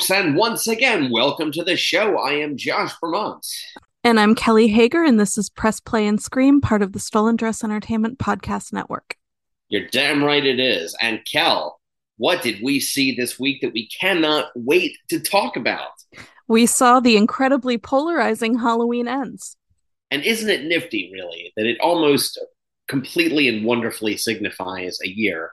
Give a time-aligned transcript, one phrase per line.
[0.00, 2.16] folks, and once again, welcome to the show.
[2.16, 3.46] I am Josh Vermont.
[4.02, 7.36] And I'm Kelly Hager, and this is Press Play and Scream, part of the Stolen
[7.36, 9.16] Dress Entertainment Podcast Network.
[9.68, 10.96] You're damn right it is.
[11.02, 11.78] And Kel,
[12.16, 15.90] what did we see this week that we cannot wait to talk about?
[16.48, 19.58] We saw the incredibly polarizing Halloween ends.
[20.10, 22.40] And isn't it nifty, really, that it almost
[22.88, 25.50] completely and wonderfully signifies a year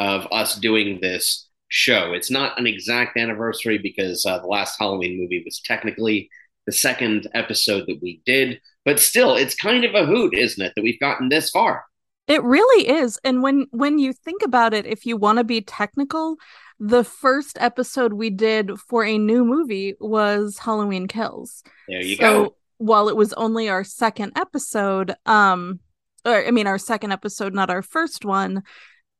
[0.00, 2.12] of us doing this show?
[2.12, 6.30] It's not an exact anniversary because uh, the last Halloween movie was technically
[6.66, 10.72] the second episode that we did, but still, it's kind of a hoot, isn't it,
[10.76, 11.84] that we've gotten this far?
[12.28, 13.18] It really is.
[13.24, 16.36] And when when you think about it, if you want to be technical,
[16.78, 21.62] the first episode we did for a new movie was Halloween Kills.
[21.88, 22.56] There you so, go.
[22.78, 25.80] While it was only our second episode, um
[26.24, 28.62] or I mean our second episode, not our first one,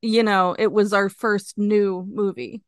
[0.04, 2.62] you know, it was our first new movie.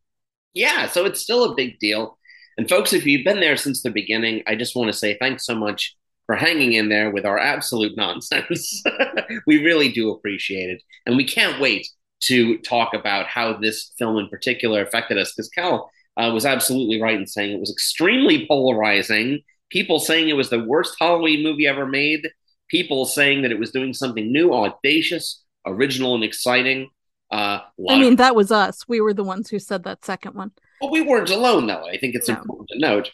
[0.54, 2.18] Yeah, so it's still a big deal.
[2.56, 5.44] And folks, if you've been there since the beginning, I just want to say thanks
[5.44, 8.82] so much for hanging in there with our absolute nonsense.
[9.46, 10.82] we really do appreciate it.
[11.04, 11.86] And we can't wait
[12.22, 17.00] to talk about how this film in particular affected us because Cal uh, was absolutely
[17.00, 19.40] right in saying it was extremely polarizing.
[19.70, 22.26] People saying it was the worst Halloween movie ever made,
[22.70, 26.88] people saying that it was doing something new, audacious, original, and exciting.
[27.30, 28.86] Uh, I mean, of- that was us.
[28.88, 30.52] We were the ones who said that second one.
[30.80, 31.86] Well, we weren't alone, though.
[31.86, 32.36] I think it's no.
[32.36, 33.10] important to note.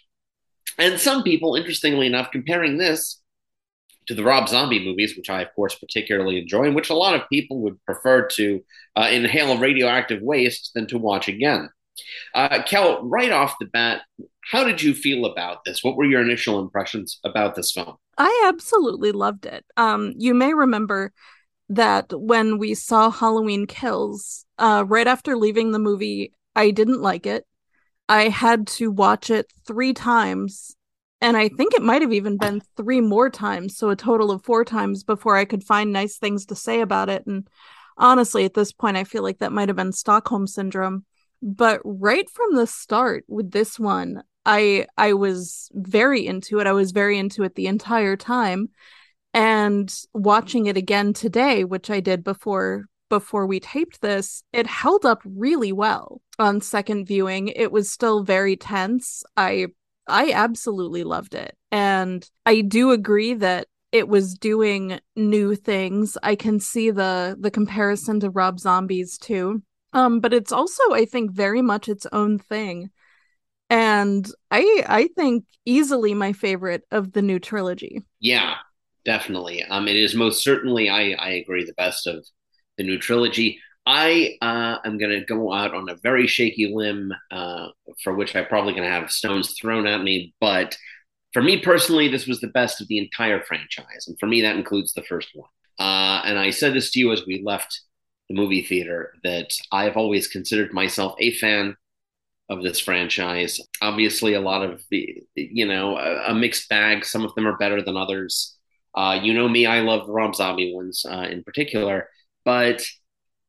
[0.78, 3.20] And some people, interestingly enough, comparing this
[4.06, 7.14] to the Rob Zombie movies, which I, of course, particularly enjoy, and which a lot
[7.14, 8.64] of people would prefer to
[8.96, 11.70] uh, inhale radioactive waste than to watch again.
[12.34, 14.02] Uh, Kel, right off the bat,
[14.50, 15.84] how did you feel about this?
[15.84, 17.96] What were your initial impressions about this film?
[18.18, 19.64] I absolutely loved it.
[19.76, 21.12] Um, you may remember
[21.68, 27.26] that when we saw Halloween Kills, uh, right after leaving the movie, I didn't like
[27.26, 27.46] it.
[28.08, 30.76] I had to watch it three times.
[31.20, 33.76] And I think it might have even been three more times.
[33.76, 37.08] So a total of four times before I could find nice things to say about
[37.08, 37.24] it.
[37.26, 37.48] And
[37.96, 41.04] honestly, at this point, I feel like that might have been Stockholm syndrome.
[41.40, 46.66] But right from the start with this one, I I was very into it.
[46.66, 48.70] I was very into it the entire time.
[49.34, 55.04] And watching it again today, which I did before before we taped this, it held
[55.04, 57.48] up really well on second viewing.
[57.48, 59.22] It was still very tense.
[59.36, 59.66] I
[60.08, 61.56] I absolutely loved it.
[61.70, 66.16] And I do agree that it was doing new things.
[66.22, 69.62] I can see the the comparison to Rob Zombies too.
[69.92, 72.90] Um but it's also I think very much its own thing.
[73.68, 78.02] And I I think easily my favorite of the new trilogy.
[78.20, 78.56] Yeah,
[79.04, 79.64] definitely.
[79.64, 82.24] Um it is most certainly I I agree the best of
[82.78, 83.58] the new trilogy.
[83.86, 87.68] I uh, am going to go out on a very shaky limb, uh,
[88.02, 90.34] for which I'm probably going to have stones thrown at me.
[90.40, 90.76] But
[91.32, 94.56] for me personally, this was the best of the entire franchise, and for me, that
[94.56, 95.48] includes the first one.
[95.78, 97.80] Uh, and I said this to you as we left
[98.28, 101.76] the movie theater that I've always considered myself a fan
[102.48, 103.60] of this franchise.
[103.80, 107.04] Obviously, a lot of the, you know, a, a mixed bag.
[107.04, 108.56] Some of them are better than others.
[108.94, 112.08] Uh, you know me, I love the Rob Zombie ones uh, in particular.
[112.44, 112.82] But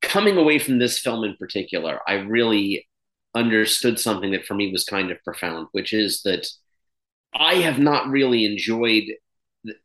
[0.01, 2.87] coming away from this film in particular, I really
[3.35, 6.47] understood something that for me was kind of profound, which is that
[7.33, 9.05] I have not really enjoyed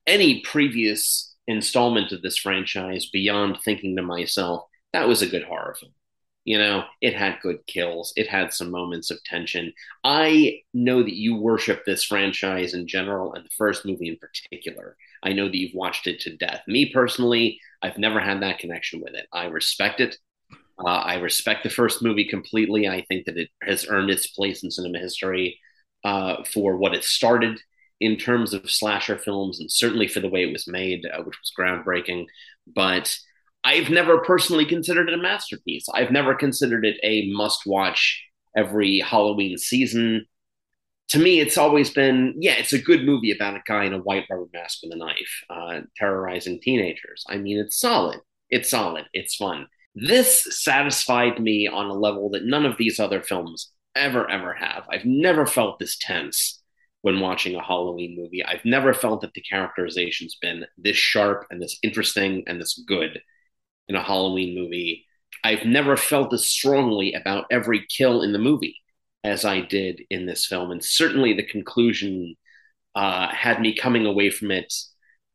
[0.07, 5.77] any previous installment of this franchise beyond thinking to myself, that was a good horror
[5.79, 5.93] film.
[6.45, 9.73] You know, it had good kills, it had some moments of tension.
[10.05, 14.97] I know that you worship this franchise in general and the first movie in particular.
[15.23, 16.63] I know that you've watched it to death.
[16.67, 19.27] Me personally, I've never had that connection with it.
[19.33, 20.17] I respect it.
[20.79, 22.89] Uh, I respect the first movie completely.
[22.89, 25.59] I think that it has earned its place in cinema history
[26.05, 27.61] uh, for what it started
[28.01, 31.37] in terms of slasher films, and certainly for the way it was made, uh, which
[31.41, 32.27] was groundbreaking.
[32.73, 33.17] But
[33.65, 35.87] I've never personally considered it a masterpiece.
[35.93, 38.23] I've never considered it a must-watch
[38.57, 40.27] every Halloween season
[41.09, 43.99] to me, it's always been, yeah, it's a good movie about a guy in a
[43.99, 47.25] white rubber mask with a knife, uh, terrorizing teenagers.
[47.29, 48.21] I mean, it's solid.
[48.51, 49.07] It's solid.
[49.15, 49.69] It's fun.
[49.95, 54.85] This satisfied me on a level that none of these other films ever, ever have.
[54.91, 56.63] I've never felt this tense
[57.01, 58.45] when watching a Halloween movie.
[58.45, 63.21] I've never felt that the characterization's been this sharp and this interesting and this good
[63.89, 65.07] in a Halloween movie.
[65.43, 68.77] I've never felt this strongly about every kill in the movie
[69.29, 70.71] as I did in this film.
[70.73, 72.35] And certainly the conclusion
[72.95, 74.73] uh, had me coming away from it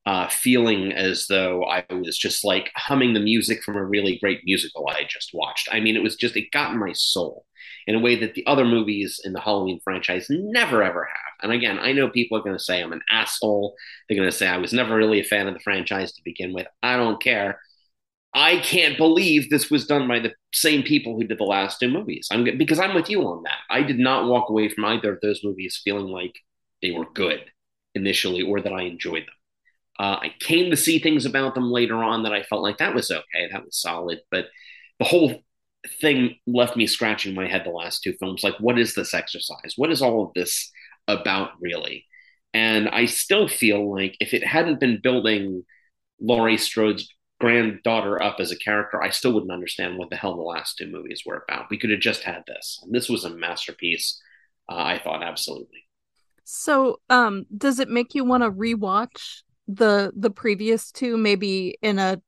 [0.06, 4.42] uh, feeling as though I was just like humming the music from a really great
[4.44, 5.70] musical I just watched.
[5.72, 7.46] I mean, it was just, it got in my soul.
[7.88, 11.34] in a way that the other movies in the Halloween franchise never ever have.
[11.42, 13.76] And again, I know people are going to say I'm an asshole.
[14.08, 16.54] They're going to say I was never really a fan of the franchise to begin
[16.54, 16.68] with.
[16.82, 17.60] I don't care.
[18.36, 21.90] I can't believe this was done by the same people who did the last two
[21.90, 22.28] movies.
[22.32, 23.60] I'm because I'm with you on that.
[23.70, 26.34] I did not walk away from either of those movies feeling like
[26.82, 27.44] they were good
[27.96, 29.36] initially or that I enjoyed them.
[30.00, 32.96] Uh, I came to see things about them later on that I felt like that
[32.96, 34.48] was okay, that was solid, but
[35.00, 35.44] the whole
[36.02, 38.44] thing left me scratching my head the last two films.
[38.44, 39.74] Like, what is this exercise?
[39.76, 40.72] What is all of this
[41.08, 42.06] about, really?
[42.54, 45.64] And I still feel like if it hadn't been building
[46.20, 47.08] Laurie Strode's
[47.44, 50.88] granddaughter up as a character, I still wouldn't understand what the hell the last two
[50.88, 51.66] movies were about.
[51.70, 52.80] We could have just had this.
[52.82, 54.18] And this was a masterpiece.
[54.72, 55.84] Uh, I thought absolutely.
[56.46, 62.00] So, um, does it make you want to rewatch the the previous two, maybe in
[62.00, 62.22] a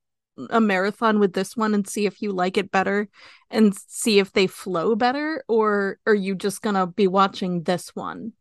[0.50, 3.08] a marathon with this one and see if you like it better
[3.50, 8.34] and see if they flow better, or are you just gonna be watching this one?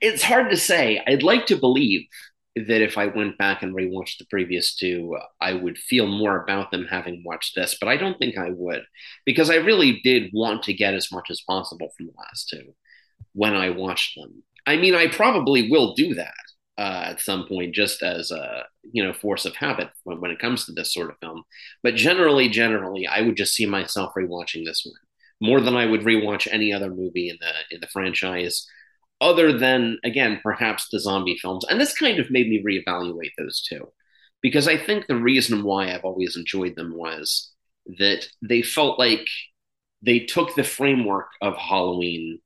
[0.00, 1.00] It's hard to say.
[1.06, 2.08] I'd like to believe
[2.54, 6.70] that if I went back and rewatched the previous two, I would feel more about
[6.70, 8.82] them having watched this, but I don't think I would
[9.24, 12.74] because I really did want to get as much as possible from the last two
[13.32, 14.42] when I watched them.
[14.66, 16.34] I mean, I probably will do that
[16.76, 20.38] uh, at some point, just as a you know force of habit when, when it
[20.38, 21.44] comes to this sort of film.
[21.82, 24.94] But generally, generally, I would just see myself rewatching this one
[25.42, 28.66] more than I would rewatch any other movie in the in the franchise
[29.22, 31.64] other than again perhaps the zombie films.
[31.68, 33.88] And this kind of made me reevaluate those two.
[34.42, 37.52] Because i think the reason why i've always enjoyed them was
[37.98, 39.26] that they felt like
[40.02, 42.40] they took the framework of halloween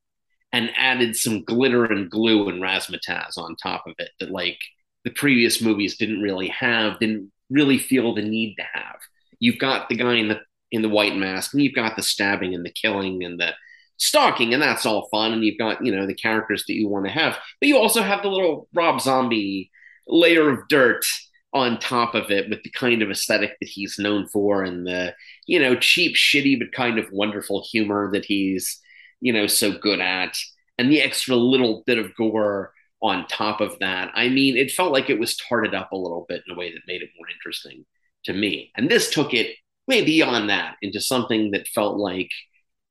[0.52, 4.58] and added some glitter and glue and razzmatazz on top of it that like
[5.04, 8.96] the previous movies didn't really have didn't really feel the need to have.
[9.38, 10.40] You've got the guy in the
[10.72, 13.52] in the white mask and you've got the stabbing and the killing and the
[13.96, 15.32] stalking, and that's all fun.
[15.32, 18.02] And you've got, you know, the characters that you want to have, but you also
[18.02, 19.70] have the little Rob Zombie
[20.06, 21.04] layer of dirt
[21.52, 25.14] on top of it with the kind of aesthetic that he's known for and the,
[25.46, 28.78] you know, cheap, shitty, but kind of wonderful humor that he's,
[29.20, 30.36] you know, so good at.
[30.78, 34.10] And the extra little bit of gore on top of that.
[34.14, 36.72] I mean, it felt like it was tarted up a little bit in a way
[36.72, 37.86] that made it more interesting
[38.24, 38.70] to me.
[38.76, 39.56] And this took it
[39.86, 42.30] way beyond that into something that felt like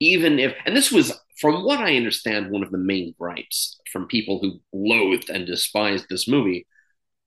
[0.00, 4.06] even if, and this was, from what I understand, one of the main gripes from
[4.06, 6.66] people who loathed and despised this movie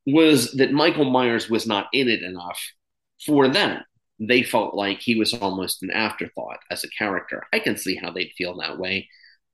[0.06, 2.60] was that Michael Myers was not in it enough
[3.26, 3.84] for them.
[4.20, 7.44] They felt like he was almost an afterthought as a character.
[7.54, 9.08] I can see how they'd feel that way.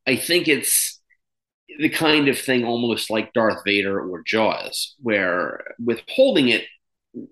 [0.07, 0.99] I think it's
[1.79, 6.63] the kind of thing almost like Darth Vader or Jaws, where withholding it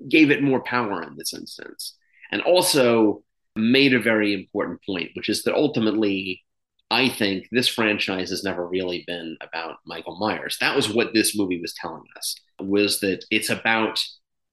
[0.10, 1.96] gave it more power in this instance.
[2.32, 3.24] And also,
[3.56, 6.42] made a very important point, which is that ultimately,
[6.90, 10.58] I think this franchise has never really been about Michael Myers.
[10.60, 14.04] That was what this movie was telling us, was that it's about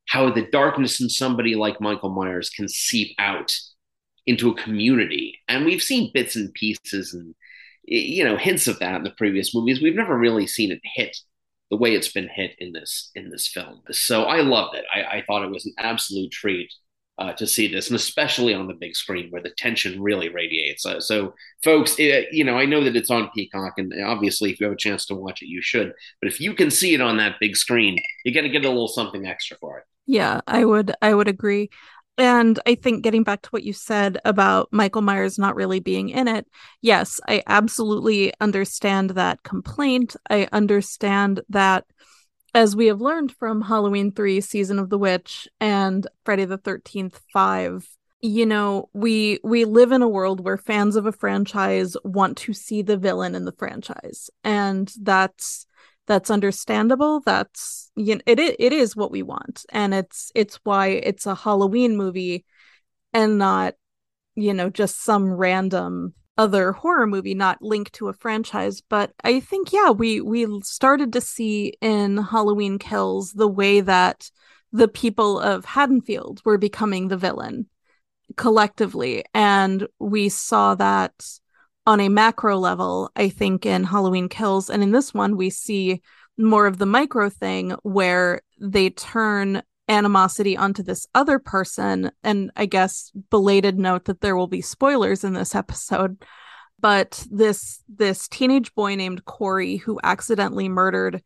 [0.09, 3.57] how the darkness in somebody like Michael Myers can seep out
[4.27, 5.39] into a community.
[5.49, 7.35] And we've seen bits and pieces and
[7.85, 9.83] you know hints of that in the previous movies.
[9.83, 11.17] We've never really seen it hit
[11.71, 13.81] the way it's been hit in this in this film.
[13.91, 14.85] So I loved it.
[14.93, 16.73] I, I thought it was an absolute treat
[17.21, 20.87] uh, to see this, and especially on the big screen where the tension really radiates.
[20.87, 24.59] Uh, so, folks, it, you know, I know that it's on Peacock, and obviously, if
[24.59, 25.93] you have a chance to watch it, you should.
[26.21, 28.69] But if you can see it on that big screen, you got to get a
[28.69, 29.85] little something extra for it.
[30.07, 30.93] Yeah, I would.
[31.03, 31.69] I would agree.
[32.17, 36.09] And I think getting back to what you said about Michael Myers not really being
[36.09, 36.47] in it,
[36.83, 40.17] yes, I absolutely understand that complaint.
[40.29, 41.85] I understand that
[42.55, 47.21] as we have learned from Halloween 3 Season of the Witch and Friday the 13th
[47.33, 47.87] 5
[48.23, 52.53] you know we we live in a world where fans of a franchise want to
[52.53, 54.31] see the villain in the franchise.
[54.45, 55.67] And that's
[56.07, 57.21] that's understandable.
[57.21, 59.65] That's you know, it it is what we want.
[59.71, 62.45] And it's it's why it's a Halloween movie
[63.13, 63.75] and not
[64.35, 69.41] you know just some random other horror movie not linked to a franchise but i
[69.41, 74.31] think yeah we we started to see in halloween kills the way that
[74.73, 77.67] the people of haddonfield were becoming the villain
[78.37, 79.25] collectively.
[79.35, 81.13] And we saw that
[81.87, 84.71] on a macro level i think in halloween kills.
[84.71, 86.03] And in this one we see
[86.39, 92.11] more of the micro thing where they turn animosity onto this other person.
[92.25, 96.17] And i guess belated note that there will be spoilers in this episode
[96.81, 101.23] but this this teenage boy named corey who accidentally murdered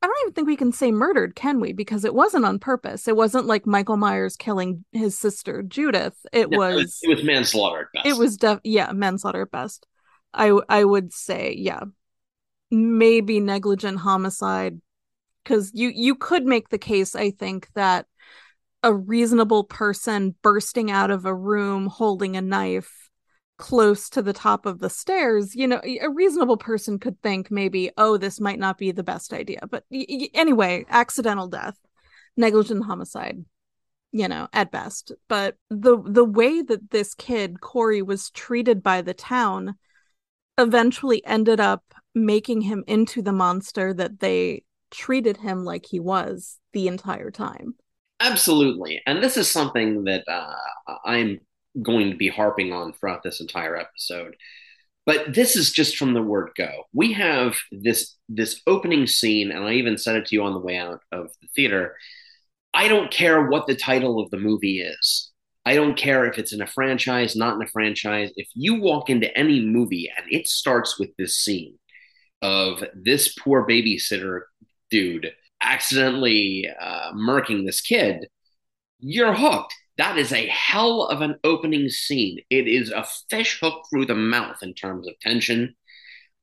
[0.00, 1.72] i don't even think we can say murdered can we?
[1.72, 3.06] Because it wasn't on purpose.
[3.06, 6.14] It wasn't like michael myers killing his sister judith.
[6.32, 9.86] It, no, was, it was manslaughter it was def- yeah manslaughter at best.
[10.34, 11.82] I I would say yeah,
[12.70, 14.80] maybe negligent homicide
[15.42, 18.06] because you you could make the case I think that
[18.82, 23.10] a reasonable person bursting out of a room holding a knife
[23.58, 27.92] close to the top of the stairs, you know, a reasonable person could think maybe,
[27.96, 29.60] oh, this might not be the best idea.
[29.70, 31.76] But y- y- anyway, accidental death,
[32.36, 33.44] negligent homicide,
[34.10, 35.12] you know, at best.
[35.28, 39.76] But the the way that this kid Corey was treated by the town
[40.58, 41.84] eventually ended up
[42.16, 47.74] making him into the monster that they treated him like he was the entire time.
[48.20, 49.02] Absolutely.
[49.06, 50.54] And this is something that uh,
[51.04, 51.40] I'm
[51.82, 54.36] going to be harping on throughout this entire episode.
[55.04, 56.84] But this is just from the word go.
[56.92, 60.60] We have this this opening scene, and I even said it to you on the
[60.60, 61.96] way out of the theater.
[62.72, 65.32] I don't care what the title of the movie is.
[65.66, 68.30] I don't care if it's in a franchise, not in a franchise.
[68.36, 71.78] If you walk into any movie and it starts with this scene
[72.40, 74.42] of this poor babysitter
[74.92, 75.32] dude
[75.62, 78.26] accidentally uh, murking this kid,
[79.00, 79.74] you're hooked.
[79.98, 82.38] That is a hell of an opening scene.
[82.50, 85.74] It is a fish hook through the mouth in terms of tension,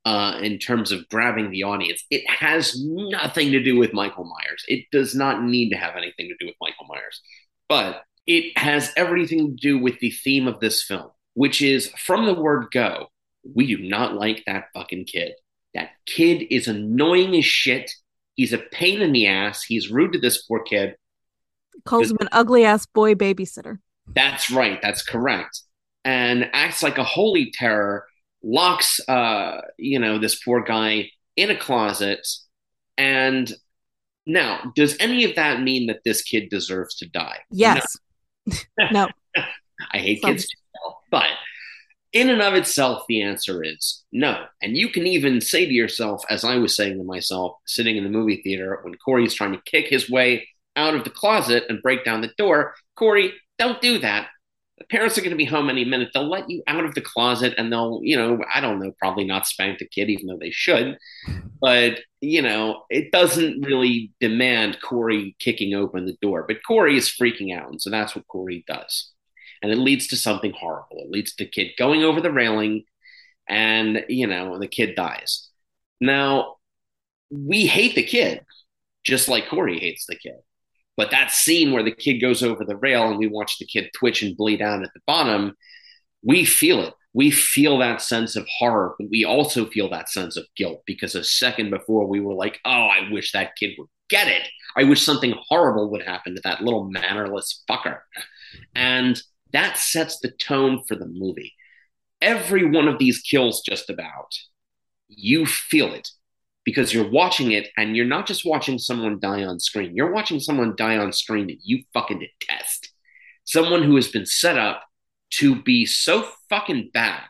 [0.05, 2.03] uh, in terms of grabbing the audience.
[2.09, 4.63] It has nothing to do with Michael Myers.
[4.67, 7.21] It does not need to have anything to do with Michael Myers,
[7.67, 12.25] but it has everything to do with the theme of this film, which is from
[12.25, 13.07] the word go,
[13.55, 15.33] we do not like that fucking kid.
[15.73, 17.91] That kid is annoying as shit.
[18.39, 19.63] He's a pain in the ass.
[19.63, 20.95] He's rude to this poor kid.
[21.83, 23.79] Calls him an ugly ass boy babysitter.
[24.15, 24.81] That's right.
[24.81, 25.63] That's correct.
[26.05, 28.05] And acts like a holy terror,
[28.41, 32.25] locks, uh, you know, this poor guy in a closet.
[32.97, 33.51] And
[34.25, 37.39] now, does any of that mean that this kid deserves to die?
[37.51, 37.97] Yes.
[38.47, 38.55] No.
[38.93, 39.07] no.
[39.91, 40.31] I hate Some.
[40.31, 40.47] kids
[41.11, 41.27] but
[42.11, 44.45] in and of itself, the answer is no.
[44.61, 48.03] And you can even say to yourself, as I was saying to myself, sitting in
[48.03, 51.81] the movie theater when Corey's trying to kick his way out of the closet and
[51.81, 54.27] break down the door, Corey, don't do that.
[54.79, 56.09] The parents are going to be home any minute.
[56.13, 59.25] They'll let you out of the closet and they'll, you know, I don't know, probably
[59.25, 60.97] not spank the kid, even though they should.
[61.61, 66.45] But, you know, it doesn't really demand Corey kicking open the door.
[66.47, 67.69] But Corey is freaking out.
[67.69, 69.11] And so that's what Corey does
[69.61, 70.97] and it leads to something horrible.
[70.99, 72.83] It leads to the kid going over the railing,
[73.47, 75.49] and you know the kid dies.
[76.01, 76.55] Now
[77.31, 78.43] we hate the kid,
[79.03, 80.35] just like Corey hates the kid.
[80.97, 83.89] But that scene where the kid goes over the rail and we watch the kid
[83.95, 85.55] twitch and bleed out at the bottom,
[86.23, 86.93] we feel it.
[87.13, 91.15] We feel that sense of horror, but we also feel that sense of guilt because
[91.15, 94.47] a second before we were like, oh, I wish that kid would get it.
[94.75, 97.99] I wish something horrible would happen to that little mannerless fucker.
[98.75, 99.21] And
[99.53, 101.53] that sets the tone for the movie.
[102.21, 104.37] Every one of these kills, just about,
[105.07, 106.09] you feel it
[106.65, 110.39] because you're watching it and you're not just watching someone die on screen, you're watching
[110.39, 112.89] someone die on screen that you fucking detest.
[113.45, 114.83] Someone who has been set up
[115.31, 117.23] to be so fucking bad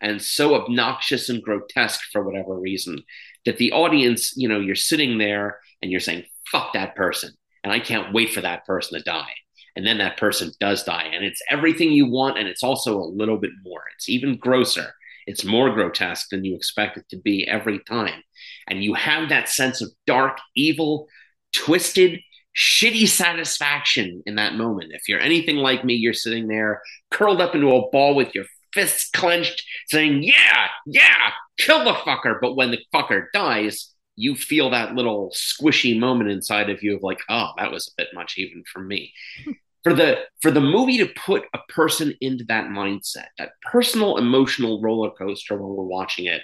[0.00, 3.02] and so obnoxious and grotesque for whatever reason
[3.44, 7.32] that the audience, you know, you're sitting there and you're saying, fuck that person.
[7.64, 9.34] And I can't wait for that person to die
[9.76, 13.04] and then that person does die and it's everything you want and it's also a
[13.04, 13.82] little bit more.
[13.94, 14.94] It's even grosser.
[15.26, 18.22] It's more grotesque than you expect it to be every time.
[18.68, 21.08] And you have that sense of dark evil
[21.52, 22.20] twisted
[22.56, 24.92] shitty satisfaction in that moment.
[24.94, 26.80] If you're anything like me you're sitting there
[27.10, 32.38] curled up into a ball with your fists clenched saying yeah yeah kill the fucker.
[32.40, 37.02] But when the fucker dies you feel that little squishy moment inside of you of
[37.02, 39.12] like, oh, that was a bit much even for me
[39.86, 44.82] for the for the movie to put a person into that mindset, that personal emotional
[44.82, 46.42] roller coaster when we're watching it,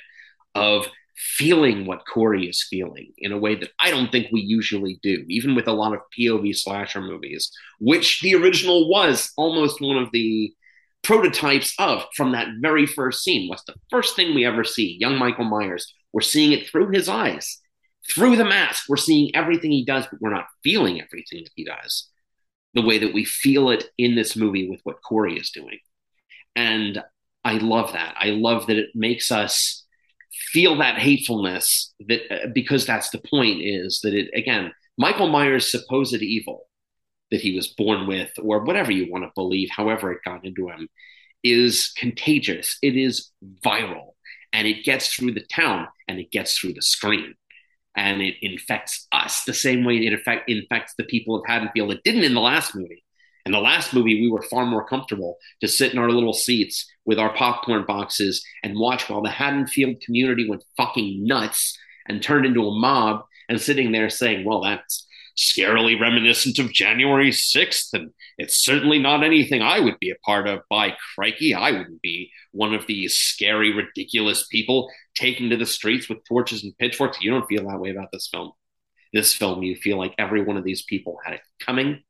[0.55, 5.01] of feeling what Corey is feeling in a way that I don't think we usually
[5.03, 9.97] do, even with a lot of POV slasher movies, which the original was almost one
[9.97, 10.55] of the
[11.03, 13.49] prototypes of from that very first scene.
[13.49, 14.99] What's the first thing we ever see?
[15.01, 15.93] Young Michael Myers.
[16.13, 17.59] We're seeing it through his eyes.
[18.09, 21.65] Through the mask, we're seeing everything he does, but we're not feeling everything that he
[21.65, 22.09] does
[22.75, 25.79] the way that we feel it in this movie with what Corey is doing.
[26.57, 27.03] And
[27.45, 28.15] I love that.
[28.19, 29.85] I love that it makes us
[30.53, 35.71] feel that hatefulness that uh, because that's the point is that it again Michael Myers
[35.71, 36.69] supposed evil
[37.31, 40.69] that he was born with or whatever you want to believe however it got into
[40.69, 40.89] him
[41.45, 43.31] is contagious it is
[43.65, 44.13] viral
[44.53, 47.35] and it gets through the town and it gets through the screen
[47.97, 51.93] and it infects us the same way it infects the people of Haddonfield.
[51.93, 53.05] It didn't in the last movie.
[53.45, 56.89] In the last movie, we were far more comfortable to sit in our little seats
[57.05, 62.47] with our popcorn boxes and watch while the Haddonfield community went fucking nuts and turned
[62.47, 68.11] into a mob and sitting there saying, well, that's scarily reminiscent of January 6th, and
[68.39, 70.61] it's certainly not anything I would be a part of.
[70.69, 76.09] By crikey, I wouldn't be one of these scary, ridiculous people taking to the streets
[76.09, 77.21] with torches and pitchforks.
[77.21, 78.53] You don't feel that way about this film.
[79.13, 82.03] This film, you feel like every one of these people had it coming,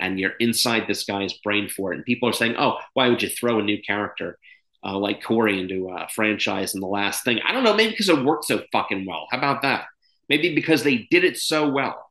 [0.00, 1.96] and you're inside this guy's brain for it.
[1.96, 4.38] And people are saying, oh, why would you throw a new character?
[4.84, 7.40] Uh, like Corey into a franchise in the last thing.
[7.44, 9.26] I don't know, maybe because it worked so fucking well.
[9.30, 9.86] How about that?
[10.28, 12.07] Maybe because they did it so well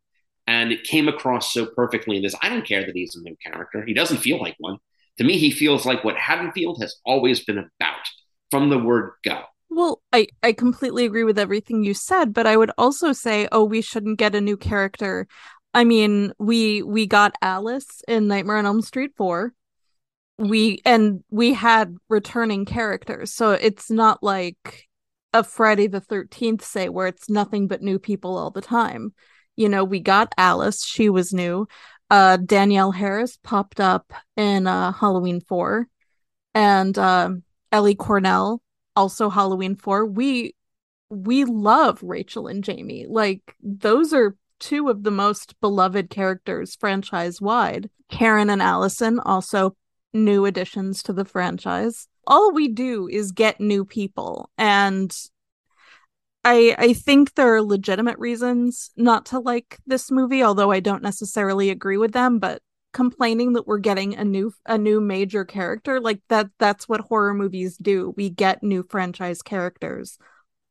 [0.47, 2.35] and it came across so perfectly in this.
[2.41, 3.83] I don't care that he's a new character.
[3.85, 4.77] He doesn't feel like one.
[5.17, 8.07] To me, he feels like what Haddonfield has always been about
[8.49, 9.41] from the word go.
[9.69, 13.65] Well, I, I completely agree with everything you said, but I would also say, oh,
[13.65, 15.27] we shouldn't get a new character.
[15.73, 19.53] I mean, we we got Alice in Nightmare on Elm Street 4.
[20.37, 23.33] We and we had returning characters.
[23.33, 24.85] So it's not like
[25.33, 29.13] a Friday the 13th say where it's nothing but new people all the time
[29.57, 31.67] you know, we got Alice, she was new.
[32.09, 35.87] Uh, Danielle Harris popped up in uh, Halloween 4
[36.53, 37.31] and uh,
[37.71, 38.61] Ellie Cornell
[38.95, 40.05] also Halloween 4.
[40.05, 40.55] We
[41.09, 43.05] we love Rachel and Jamie.
[43.07, 47.89] Like those are two of the most beloved characters franchise wide.
[48.09, 49.75] Karen and Allison also
[50.13, 52.07] new additions to the franchise.
[52.25, 55.15] All we do is get new people and
[56.47, 61.03] I I think there are legitimate reasons not to like this movie, although I don't
[61.03, 62.61] necessarily agree with them, but
[62.93, 67.33] complaining that we're getting a new a new major character like that that's what horror
[67.33, 68.13] movies do.
[68.15, 70.17] We get new franchise characters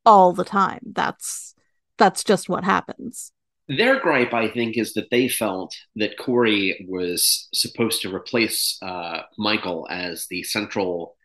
[0.07, 0.81] all the time.
[0.95, 1.55] That's
[1.99, 3.33] that's just what happens.
[3.69, 9.23] Their gripe, I think, is that they felt that Corey was supposed to replace uh,
[9.37, 11.16] Michael as the central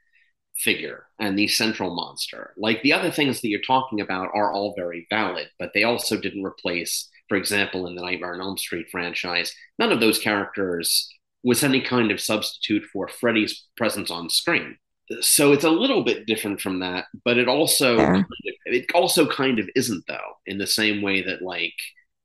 [0.61, 2.53] figure and the central monster.
[2.57, 6.19] Like the other things that you're talking about are all very valid, but they also
[6.19, 11.09] didn't replace, for example, in the Nightmare on Elm Street franchise, none of those characters
[11.43, 14.77] was any kind of substitute for Freddy's presence on screen.
[15.19, 18.23] So it's a little bit different from that, but it also yeah.
[18.65, 21.73] it also kind of isn't though, in the same way that like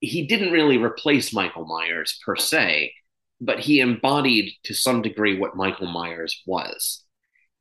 [0.00, 2.92] he didn't really replace Michael Myers per se,
[3.40, 7.02] but he embodied to some degree what Michael Myers was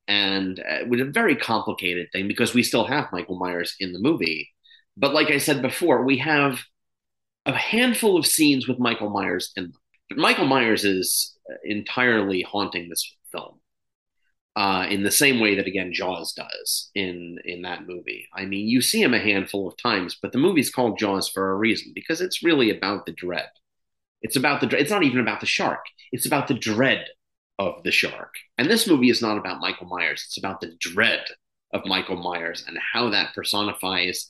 [0.08, 3.94] and uh, it was a very complicated thing because we still have Michael Myers in
[3.94, 4.50] the movie.
[4.98, 6.60] But like I said before, we have
[7.46, 9.74] a handful of scenes with Michael Myers in them.
[10.10, 13.60] But Michael Myers is entirely haunting this film.
[14.56, 18.26] Uh, in the same way that again Jaws does in in that movie.
[18.34, 21.52] I mean, you see him a handful of times, but the movie's called Jaws for
[21.52, 23.50] a reason because it's really about the dread.
[24.22, 24.80] It's about the.
[24.80, 25.84] It's not even about the shark.
[26.14, 27.06] It's about the dread
[27.60, 28.34] of the shark.
[28.58, 31.26] And this movie is not about Michael Myers, it's about the dread
[31.74, 34.28] of Michael Myers and how that personifies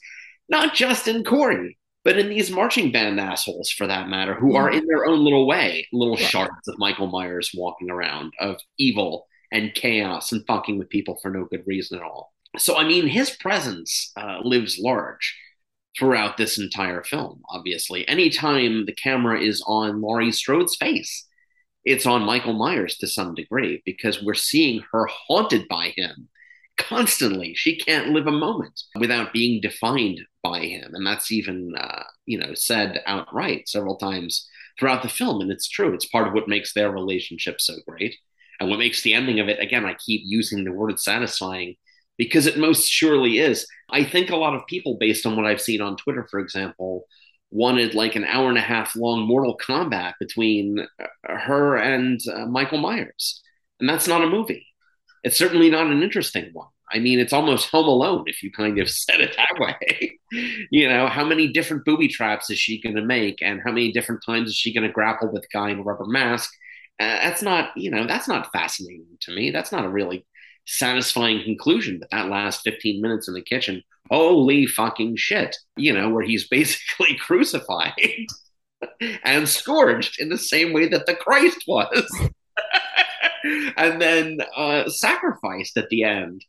[0.50, 4.70] not just in Corey, but in these marching band assholes for that matter, who are
[4.70, 6.28] in their own little way, little yeah.
[6.28, 11.32] sharks of Michael Myers walking around of evil and chaos and fucking with people for
[11.32, 12.32] no good reason at all.
[12.58, 15.36] So, I mean, his presence uh, lives large
[15.98, 18.08] throughout this entire film, obviously.
[18.08, 21.26] Anytime the camera is on Laurie Strode's face,
[21.86, 26.30] it's on Michael Myers to some degree because we're seeing her haunted by him
[26.78, 27.54] constantly.
[27.56, 30.94] She can't live a moment without being defined by him.
[30.94, 34.48] And that's even, uh, you know, said outright several times
[34.80, 35.42] throughout the film.
[35.42, 35.94] And it's true.
[35.94, 38.16] It's part of what makes their relationship so great.
[38.60, 41.76] And what makes the ending of it, again, I keep using the word satisfying
[42.18, 43.68] because it most surely is.
[43.90, 47.06] I think a lot of people, based on what I've seen on Twitter, for example,
[47.52, 52.46] wanted like an hour and a half long Mortal Kombat between uh, her and uh,
[52.46, 53.42] Michael Myers.
[53.80, 54.66] And that's not a movie.
[55.24, 56.68] It's certainly not an interesting one.
[56.92, 60.20] I mean, it's almost Home Alone if you kind of said it that way.
[60.72, 63.92] you know, how many different booby traps is she going to make, and how many
[63.92, 66.52] different times is she going to grapple with guy in a rubber mask?
[67.00, 69.52] Uh, that's not, you know, that's not fascinating to me.
[69.52, 70.26] That's not a really
[70.66, 72.00] satisfying conclusion.
[72.00, 76.48] But that last 15 minutes in the kitchen holy fucking shit, you know, where he's
[76.50, 77.94] basically crucified
[79.24, 82.30] and scourged in the same way that the Christ was.
[83.78, 86.44] and then uh, sacrificed at the end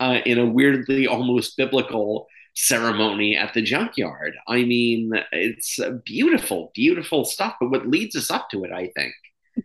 [0.00, 4.34] uh, in a weirdly almost biblical ceremony at the junkyard.
[4.46, 7.54] I mean, it's beautiful, beautiful stuff.
[7.60, 9.14] But what leads us up to it, I think,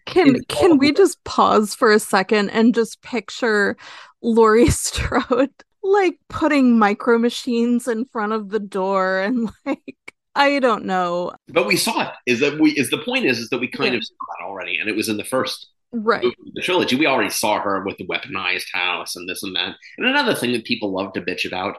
[0.06, 3.76] can can we just pause for a second and just picture
[4.22, 5.52] Laurie Strode
[5.84, 9.96] like putting micro machines in front of the door and like
[10.36, 11.34] I don't know.
[11.48, 12.14] But we saw it.
[12.26, 13.98] Is that we is the point is is that we kind yeah.
[13.98, 16.24] of saw that already and it was in the first right
[16.54, 16.96] the trilogy.
[16.96, 19.76] We already saw her with the weaponized house and this and that.
[19.98, 21.78] And another thing that people love to bitch about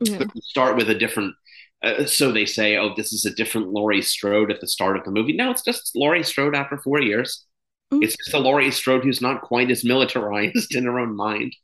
[0.00, 0.24] yeah.
[0.42, 1.34] start with a different.
[1.82, 5.04] Uh, so they say, "Oh, this is a different Laurie Strode at the start of
[5.04, 7.44] the movie." No, it's just Laurie Strode after four years.
[7.92, 8.04] Mm-hmm.
[8.04, 11.54] It's just a Laurie Strode who's not quite as militarized in her own mind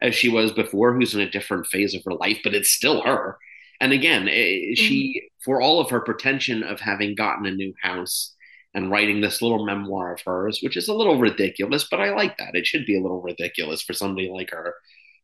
[0.00, 3.02] as she was before, who's in a different phase of her life, but it's still
[3.02, 3.38] her.
[3.80, 4.74] And again, mm-hmm.
[4.74, 8.34] she, for all of her pretension of having gotten a new house
[8.74, 12.36] and writing this little memoir of hers, which is a little ridiculous, but I like
[12.38, 12.54] that.
[12.54, 14.74] It should be a little ridiculous for somebody like her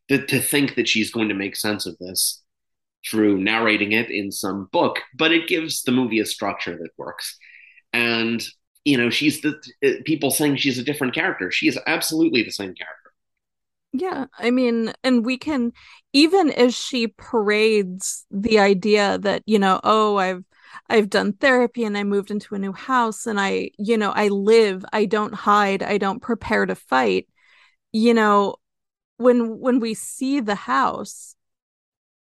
[0.09, 2.41] to, to think that she's going to make sense of this
[3.09, 7.37] through narrating it in some book, but it gives the movie a structure that works.
[7.93, 8.43] And
[8.83, 9.61] you know, she's the
[10.05, 11.51] people saying she's a different character.
[11.51, 13.11] She is absolutely the same character.
[13.93, 15.73] Yeah, I mean, and we can
[16.13, 20.43] even as she parades the idea that, you know, oh, I've
[20.89, 24.29] I've done therapy and I moved into a new house and I, you know, I
[24.29, 27.27] live, I don't hide, I don't prepare to fight.
[27.91, 28.55] You know,
[29.17, 31.35] when when we see the house,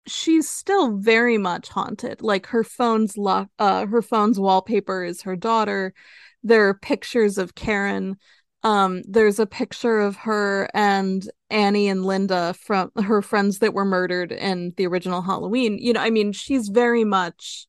[0.08, 2.22] she's still very much haunted.
[2.22, 5.94] Like her phone's lock uh her phone's wallpaper is her daughter.
[6.42, 8.16] There are pictures of Karen
[8.64, 13.84] um there's a picture of her and Annie and Linda from her friends that were
[13.84, 15.78] murdered in the original Halloween.
[15.78, 17.66] You know, I mean, she's very much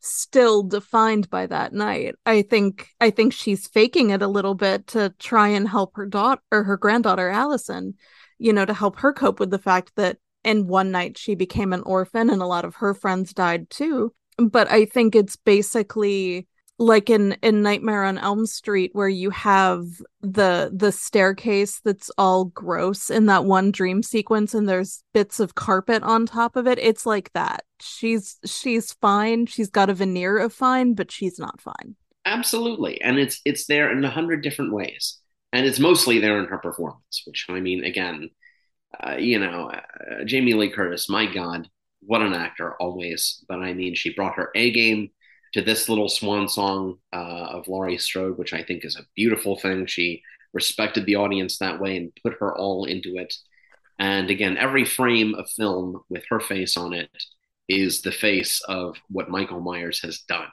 [0.00, 2.14] still defined by that night.
[2.26, 6.06] I think I think she's faking it a little bit to try and help her
[6.06, 7.94] daughter or her granddaughter Allison,
[8.38, 11.72] you know, to help her cope with the fact that in one night she became
[11.72, 14.12] an orphan and a lot of her friends died too.
[14.38, 16.46] But I think it's basically
[16.78, 19.84] like in in Nightmare on Elm Street where you have
[20.22, 25.54] the the staircase that's all gross in that one dream sequence and there's bits of
[25.54, 26.78] carpet on top of it.
[26.78, 27.64] It's like that.
[27.80, 29.44] She's she's fine.
[29.44, 31.96] She's got a veneer of fine but she's not fine.
[32.24, 33.00] Absolutely.
[33.02, 35.18] And it's it's there in a hundred different ways.
[35.52, 38.30] And it's mostly there in her performance which i mean again
[38.98, 41.68] uh, you know uh, jamie lee curtis my god
[42.00, 45.10] what an actor always but i mean she brought her a game
[45.52, 47.16] to this little swan song uh,
[47.50, 49.86] of Laurie Strode, which I think is a beautiful thing.
[49.86, 50.22] She
[50.52, 53.34] respected the audience that way and put her all into it.
[53.98, 57.10] And again, every frame of film with her face on it
[57.68, 60.48] is the face of what Michael Myers has done.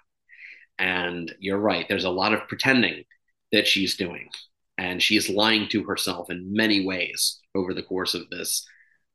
[0.78, 3.04] And you're right, there's a lot of pretending
[3.52, 4.30] that she's doing.
[4.78, 8.66] And she is lying to herself in many ways over the course of this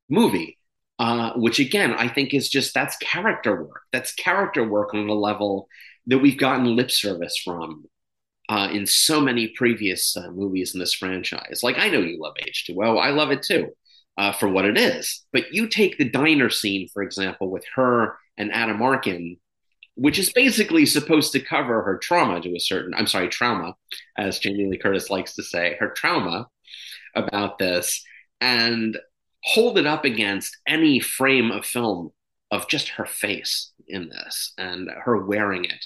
[0.08, 0.58] movie.
[0.98, 3.82] Uh, which again I think is just that's character work.
[3.92, 5.66] That's character work on a level
[6.06, 7.86] that we've gotten lip service from
[8.48, 11.60] uh, in so many previous uh, movies in this franchise.
[11.62, 13.70] Like I know you love H2O, I love it too
[14.18, 15.24] uh, for what it is.
[15.32, 19.36] But you take the diner scene, for example, with her and Adam Arkin,
[19.94, 23.74] which is basically supposed to cover her trauma to a certain, I'm sorry, trauma,
[24.16, 26.48] as Jamie Lee Curtis likes to say, her trauma
[27.14, 28.02] about this.
[28.40, 28.98] And
[29.44, 32.10] hold it up against any frame of film
[32.50, 35.84] of just her face in this and her wearing it,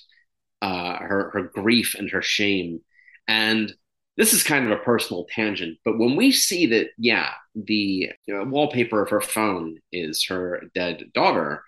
[0.63, 2.81] uh, her her grief and her shame,
[3.29, 3.75] and
[4.17, 8.35] this is kind of a personal tangent, but when we see that, yeah, the you
[8.35, 11.63] know, wallpaper of her phone is her dead daughter,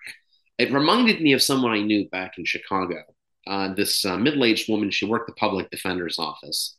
[0.58, 3.02] it reminded me of someone I knew back in Chicago.
[3.46, 6.76] Uh, this uh, middle-aged woman, she worked the public defender's office.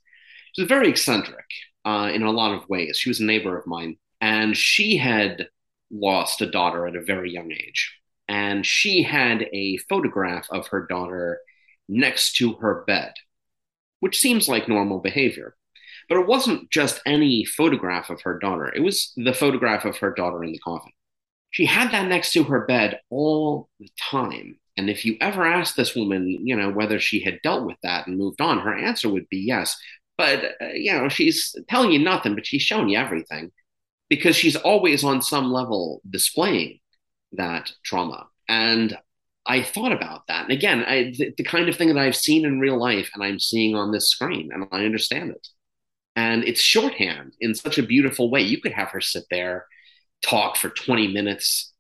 [0.54, 1.46] She was very eccentric
[1.86, 2.98] uh, in a lot of ways.
[2.98, 5.48] She was a neighbor of mine and she had
[5.92, 7.96] lost a daughter at a very young age.
[8.28, 11.40] And she had a photograph of her daughter
[11.88, 13.14] next to her bed,
[14.00, 15.56] which seems like normal behavior.
[16.08, 20.14] But it wasn't just any photograph of her daughter, it was the photograph of her
[20.14, 20.92] daughter in the coffin.
[21.52, 24.60] She had that next to her bed all the time.
[24.78, 28.08] And if you ever asked this woman, you know, whether she had dealt with that
[28.08, 29.78] and moved on, her answer would be yes.
[30.18, 33.52] But, uh, you know, she's telling you nothing, but she's showing you everything
[34.10, 36.80] because she's always on some level displaying
[37.34, 38.28] that trauma.
[38.48, 38.98] And
[39.46, 40.44] I thought about that.
[40.44, 43.24] And again, I, the, the, kind of thing that I've seen in real life and
[43.24, 45.48] I'm seeing on this screen, and I understand it.
[46.16, 48.42] And it's shorthand in such a beautiful way.
[48.42, 49.66] You could have her sit there,
[50.22, 51.74] talk for 20 minutes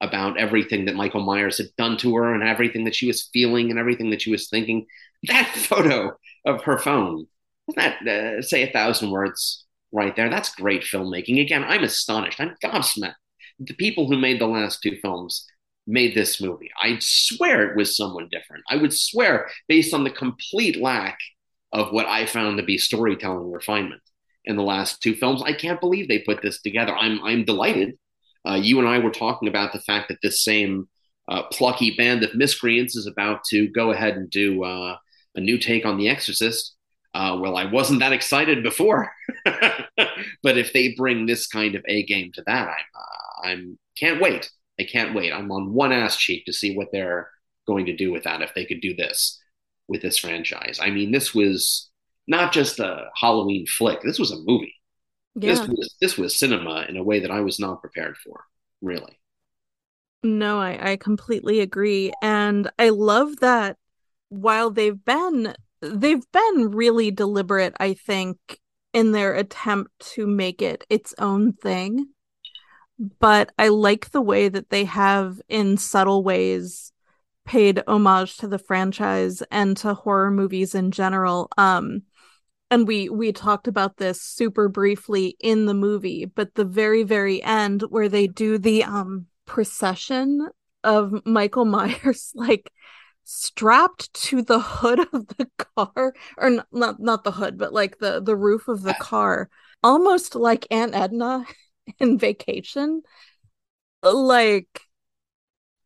[0.00, 3.70] about everything that Michael Myers had done to her and everything that she was feeling
[3.70, 4.86] and everything that she was thinking.
[5.24, 7.26] That photo of her phone,
[7.68, 9.64] doesn't that uh, say a thousand words?
[9.94, 10.28] right there.
[10.28, 11.40] That's great filmmaking.
[11.40, 12.40] Again, I'm astonished.
[12.40, 13.14] I'm gobsmacked.
[13.60, 15.46] The people who made the last two films
[15.86, 16.70] made this movie.
[16.82, 18.64] I'd swear it was someone different.
[18.68, 21.18] I would swear, based on the complete lack
[21.72, 24.02] of what I found to be storytelling refinement
[24.44, 26.94] in the last two films, I can't believe they put this together.
[26.94, 27.98] I'm I'm delighted.
[28.46, 30.88] Uh, you and I were talking about the fact that this same
[31.28, 34.96] uh, plucky band of miscreants is about to go ahead and do uh,
[35.34, 36.74] a new take on The Exorcist.
[37.14, 39.10] Uh, well, I wasn't that excited before,
[39.44, 44.20] but if they bring this kind of A game to that, I'm uh, I'm can't
[44.20, 44.50] wait.
[44.78, 45.32] I can't wait.
[45.32, 47.30] I'm on one ass cheek to see what they're
[47.66, 49.40] going to do with that if they could do this
[49.88, 50.80] with this franchise.
[50.82, 51.90] I mean, this was
[52.26, 54.00] not just a Halloween flick.
[54.02, 54.74] This was a movie.
[55.34, 55.50] Yeah.
[55.50, 58.44] This was this was cinema in a way that I was not prepared for,
[58.80, 59.18] really.
[60.22, 62.12] No, I, I completely agree.
[62.22, 63.76] And I love that
[64.30, 68.38] while they've been they've been really deliberate, I think,
[68.92, 72.08] in their attempt to make it its own thing.
[73.18, 76.92] But I like the way that they have in subtle ways
[77.44, 81.50] paid homage to the franchise and to horror movies in general.
[81.58, 82.02] Um
[82.70, 87.42] and we we talked about this super briefly in the movie, but the very very
[87.42, 90.48] end where they do the um procession
[90.82, 92.72] of Michael Myers like
[93.24, 97.98] strapped to the hood of the car or not, not not the hood but like
[97.98, 99.48] the the roof of the car
[99.84, 101.44] almost like Aunt Edna
[102.00, 103.02] in vacation.
[104.02, 104.80] Like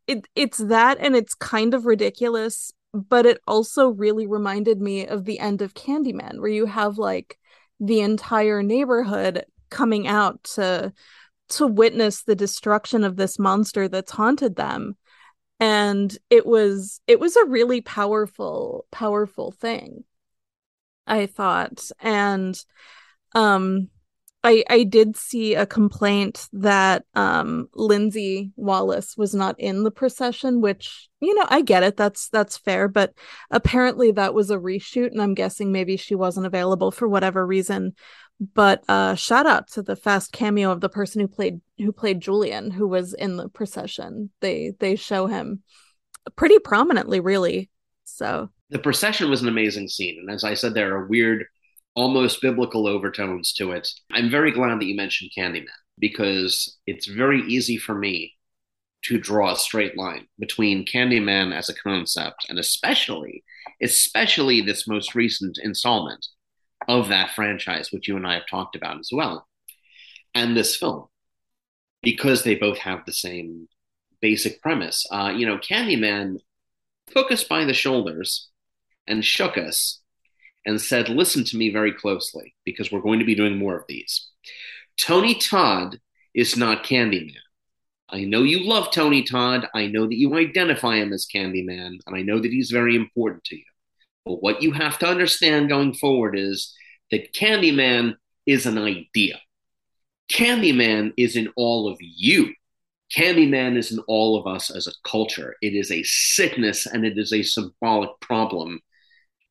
[0.06, 2.72] it it's that and it's kind of ridiculous
[3.08, 7.38] but it also really reminded me of the end of Candyman where you have like
[7.80, 10.92] the entire neighborhood coming out to
[11.50, 14.96] to witness the destruction of this monster that's haunted them.
[15.60, 20.04] And it was it was a really powerful powerful thing
[21.06, 21.90] i thought.
[22.00, 22.58] And
[23.34, 23.88] um
[24.48, 30.60] i i did see a complaint that um lindsey wallace was not in the procession
[30.60, 31.96] which you know i get it.
[31.96, 32.88] That's that's fair.
[32.88, 33.12] But
[33.50, 37.94] apparently that was a reshoot and i'm guessing maybe she wasn't available for whatever reason.
[38.54, 42.20] But uh shout out to the fast cameo of the person who played who played
[42.20, 44.30] Julian who was in the procession.
[44.40, 45.62] They they show him
[46.36, 47.70] pretty prominently really.
[48.04, 51.44] So the procession was an amazing scene and as i said there are weird
[51.98, 55.66] almost biblical overtones to it i'm very glad that you mentioned candyman
[55.98, 58.34] because it's very easy for me
[59.02, 63.42] to draw a straight line between candyman as a concept and especially
[63.82, 66.26] especially this most recent installment
[66.86, 69.46] of that franchise, which you and I have talked about as well,
[70.34, 71.06] and this film,
[72.02, 73.68] because they both have the same
[74.20, 75.06] basic premise.
[75.10, 76.38] Uh, you know, Candyman
[77.10, 78.48] took us by the shoulders
[79.06, 80.00] and shook us
[80.66, 83.84] and said, Listen to me very closely, because we're going to be doing more of
[83.88, 84.28] these.
[84.98, 85.98] Tony Todd
[86.34, 87.34] is not Candyman.
[88.10, 89.68] I know you love Tony Todd.
[89.74, 93.44] I know that you identify him as Candyman, and I know that he's very important
[93.44, 93.64] to you.
[94.24, 96.74] But what you have to understand going forward is
[97.10, 98.16] that Candyman
[98.46, 99.40] is an idea.
[100.30, 102.52] Candyman is in all of you.
[103.14, 105.56] Candyman is in all of us as a culture.
[105.62, 108.80] It is a sickness and it is a symbolic problem.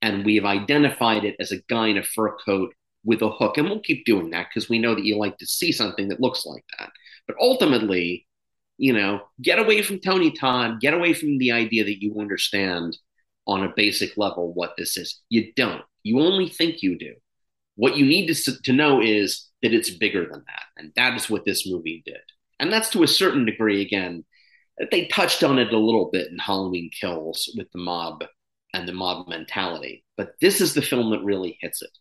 [0.02, 3.58] And we have identified it as a guy in a fur coat with a hook.
[3.58, 6.22] And we'll keep doing that because we know that you like to see something that
[6.22, 6.90] looks like that.
[7.26, 8.28] But ultimately,
[8.78, 12.98] you know, get away from Tony Todd, get away from the idea that you understand
[13.48, 15.22] on a basic level what this is.
[15.30, 15.82] You don't.
[16.04, 17.16] You only think you do.
[17.76, 20.64] What you need to, to know is that it's bigger than that.
[20.78, 22.20] And that is what this movie did.
[22.60, 24.26] And that's to a certain degree, again,
[24.92, 28.24] they touched on it a little bit in Halloween Kills with the mob
[28.74, 30.04] and the mob mentality.
[30.18, 31.92] But this is the film that really hits it,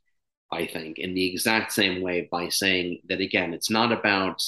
[0.51, 4.43] I think, in the exact same way by saying that, again, it's not about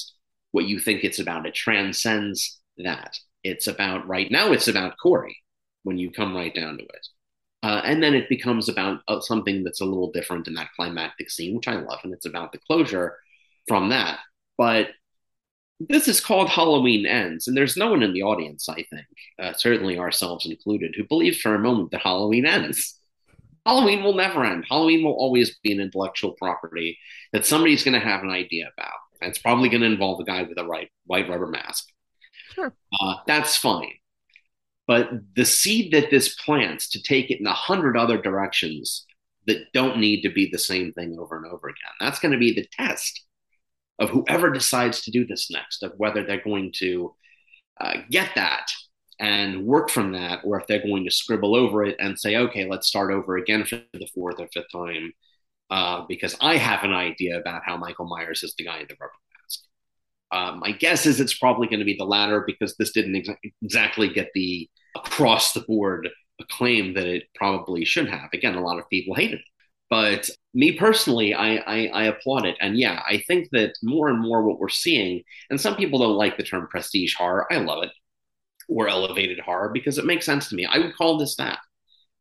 [0.52, 1.46] what you think it's about.
[1.46, 3.18] It transcends that.
[3.44, 5.36] It's about, right now, it's about Corey
[5.84, 7.06] when you come right down to it.
[7.62, 11.30] Uh, and then it becomes about uh, something that's a little different in that climactic
[11.30, 13.16] scene, which I love, and it's about the closure
[13.66, 14.18] from that.
[14.56, 14.88] But
[15.80, 19.06] this is called Halloween Ends, and there's no one in the audience, I think,
[19.38, 22.98] uh, certainly ourselves included, who believes for a moment that Halloween ends.
[23.64, 24.64] Halloween will never end.
[24.68, 26.98] Halloween will always be an intellectual property
[27.32, 28.94] that somebody's going to have an idea about.
[29.20, 31.86] And it's probably going to involve a guy with a right, white rubber mask.
[32.54, 32.72] Sure.
[32.98, 33.92] Uh, that's fine.
[34.86, 39.04] But the seed that this plants to take it in a hundred other directions
[39.46, 42.38] that don't need to be the same thing over and over again, that's going to
[42.38, 43.22] be the test
[43.98, 47.14] of whoever decides to do this next, of whether they're going to
[47.80, 48.70] uh, get that
[49.20, 52.68] and work from that, or if they're going to scribble over it and say, okay,
[52.68, 55.12] let's start over again for the fourth or fifth time,
[55.70, 58.96] uh, because I have an idea about how Michael Myers is the guy in the
[59.00, 59.60] rubber mask.
[60.30, 63.52] Um, my guess is it's probably going to be the latter because this didn't ex-
[63.62, 66.08] exactly get the across the board
[66.40, 68.30] acclaim that it probably should have.
[68.32, 69.44] Again, a lot of people hated it.
[69.90, 72.56] But me personally, I, I, I, applaud it.
[72.60, 76.16] And yeah, I think that more and more what we're seeing, and some people don't
[76.16, 77.90] like the term prestige horror, I love it,
[78.68, 80.66] or elevated horror because it makes sense to me.
[80.66, 81.58] I would call this that.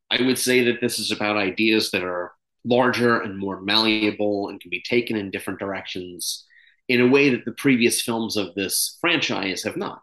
[0.09, 2.31] I would say that this is about ideas that are
[2.63, 6.45] larger and more malleable and can be taken in different directions
[6.87, 10.01] in a way that the previous films of this franchise have not.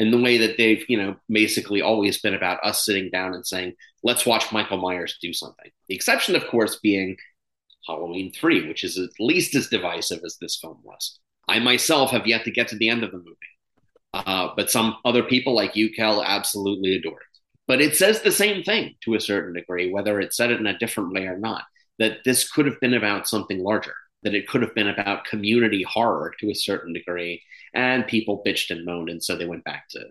[0.00, 3.46] In the way that they've, you know, basically always been about us sitting down and
[3.46, 5.70] saying, let's watch Michael Myers do something.
[5.88, 7.16] The exception, of course, being
[7.86, 11.18] Halloween 3, which is at least as divisive as this film was.
[11.48, 13.36] I myself have yet to get to the end of the movie.
[14.14, 17.26] Uh, but some other people like you, Kel, absolutely adore it.
[17.66, 20.66] But it says the same thing to a certain degree, whether it said it in
[20.66, 21.64] a different way or not,
[21.98, 25.84] that this could have been about something larger, that it could have been about community
[25.84, 27.42] horror to a certain degree.
[27.74, 30.06] And people bitched and moaned, and so they went back to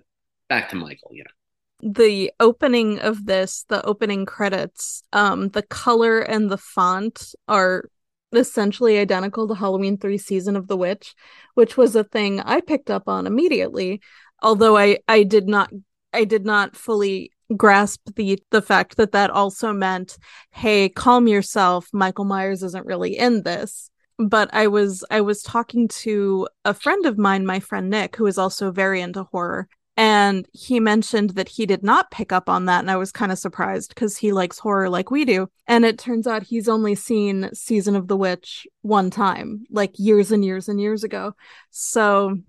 [0.47, 1.91] back to Michael, you know.
[1.93, 7.85] The opening of this, the opening credits, um, the color and the font are
[8.33, 11.15] essentially identical to Halloween 3 Season of the Witch,
[11.55, 14.01] which was a thing I picked up on immediately,
[14.41, 15.71] although I I did not
[16.13, 20.17] I did not fully grasp the the fact that that also meant
[20.51, 23.89] hey calm yourself michael myers isn't really in this
[24.19, 28.25] but i was i was talking to a friend of mine my friend nick who
[28.27, 32.65] is also very into horror and he mentioned that he did not pick up on
[32.65, 35.85] that and i was kind of surprised because he likes horror like we do and
[35.85, 40.43] it turns out he's only seen season of the witch one time like years and
[40.43, 41.35] years and years ago.
[41.69, 42.39] So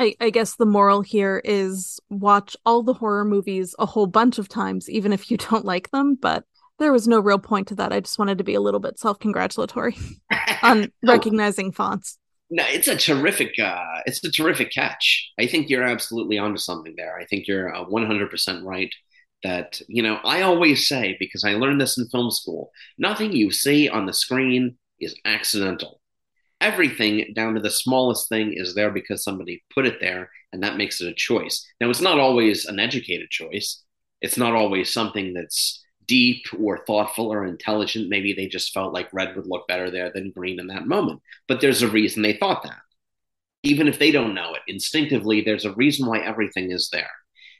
[0.00, 4.38] I, I guess the moral here is watch all the horror movies a whole bunch
[4.38, 6.44] of times even if you don't like them but
[6.78, 8.98] there was no real point to that i just wanted to be a little bit
[8.98, 9.96] self-congratulatory
[10.62, 12.18] on recognizing fonts
[12.50, 15.30] no, it's a terrific, uh, it's a terrific catch.
[15.38, 17.18] I think you're absolutely onto something there.
[17.18, 18.92] I think you're uh, 100% right
[19.44, 23.50] that, you know, I always say, because I learned this in film school, nothing you
[23.50, 26.00] see on the screen is accidental.
[26.60, 30.78] Everything down to the smallest thing is there because somebody put it there and that
[30.78, 31.64] makes it a choice.
[31.80, 33.84] Now, it's not always an educated choice.
[34.22, 38.08] It's not always something that's deep or thoughtful or intelligent.
[38.08, 41.20] Maybe they just felt like red would look better there than green in that moment.
[41.46, 42.78] But there's a reason they thought that.
[43.62, 47.10] Even if they don't know it, instinctively, there's a reason why everything is there.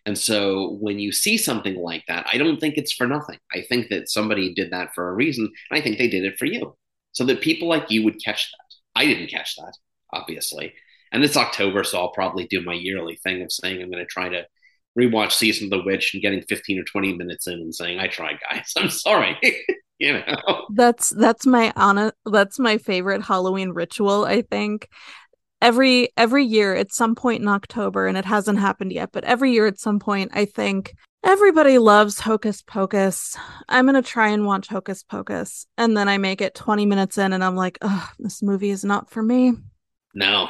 [0.07, 3.39] And so when you see something like that, I don't think it's for nothing.
[3.55, 5.51] I think that somebody did that for a reason.
[5.71, 6.77] And I think they did it for you
[7.13, 9.01] so that people like you would catch that.
[9.01, 9.75] I didn't catch that,
[10.13, 10.73] obviously.
[11.13, 14.07] And it's October, so I'll probably do my yearly thing of saying I'm going to
[14.07, 14.47] try to
[14.99, 18.09] rewatch Season of the Witch and getting 15 or 20 minutes in and saying, I
[18.09, 18.73] tried, guys.
[18.77, 19.37] I'm sorry.
[19.99, 20.67] you know.
[20.75, 24.89] That's that's my honest that's my favorite Halloween ritual, I think.
[25.61, 29.53] Every every year at some point in October, and it hasn't happened yet, but every
[29.53, 33.37] year at some point, I think everybody loves Hocus Pocus.
[33.69, 35.67] I'm gonna try and watch Hocus Pocus.
[35.77, 38.85] And then I make it 20 minutes in and I'm like, oh, this movie is
[38.85, 39.55] not for me.
[40.15, 40.49] No.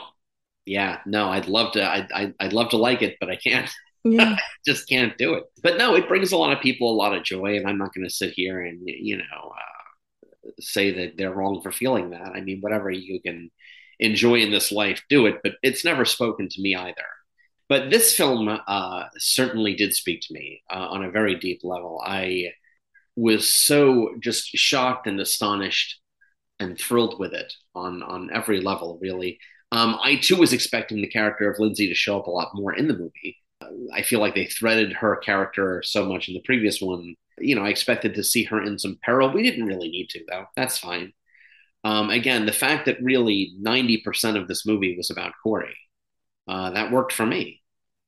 [0.66, 3.70] Yeah, no, I'd love to I'd, I'd, I'd love to like it, but I can't.
[4.04, 4.37] Yeah.
[4.66, 5.44] just can't do it.
[5.62, 7.94] But no, it brings a lot of people a lot of joy, and I'm not
[7.94, 12.32] going to sit here and you know uh, say that they're wrong for feeling that.
[12.34, 13.50] I mean, whatever you can
[13.98, 15.37] enjoy in this life, do it.
[15.42, 17.06] But it's never spoken to me either.
[17.68, 22.00] But this film uh, certainly did speak to me uh, on a very deep level.
[22.04, 22.52] I
[23.16, 26.00] was so just shocked and astonished
[26.61, 29.38] and thrilled with it on on every level, really.
[29.70, 32.74] Um, I too was expecting the character of Lindsey to show up a lot more
[32.74, 33.37] in the movie.
[33.92, 37.16] I feel like they threaded her character so much in the previous one.
[37.38, 39.33] You know, I expected to see her in some peril.
[39.33, 40.47] We didn't really need to, though.
[40.57, 41.12] That's fine.
[41.85, 45.77] Um, again, the fact that really 90% of this movie was about Corey,
[46.47, 47.62] uh, that worked for me.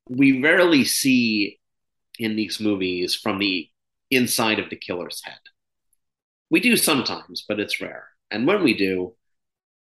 [0.09, 1.59] We rarely see
[2.19, 3.69] in these movies from the
[4.11, 5.39] inside of the killer's head.
[6.51, 8.09] We do sometimes, but it's rare.
[8.31, 9.15] And when we do,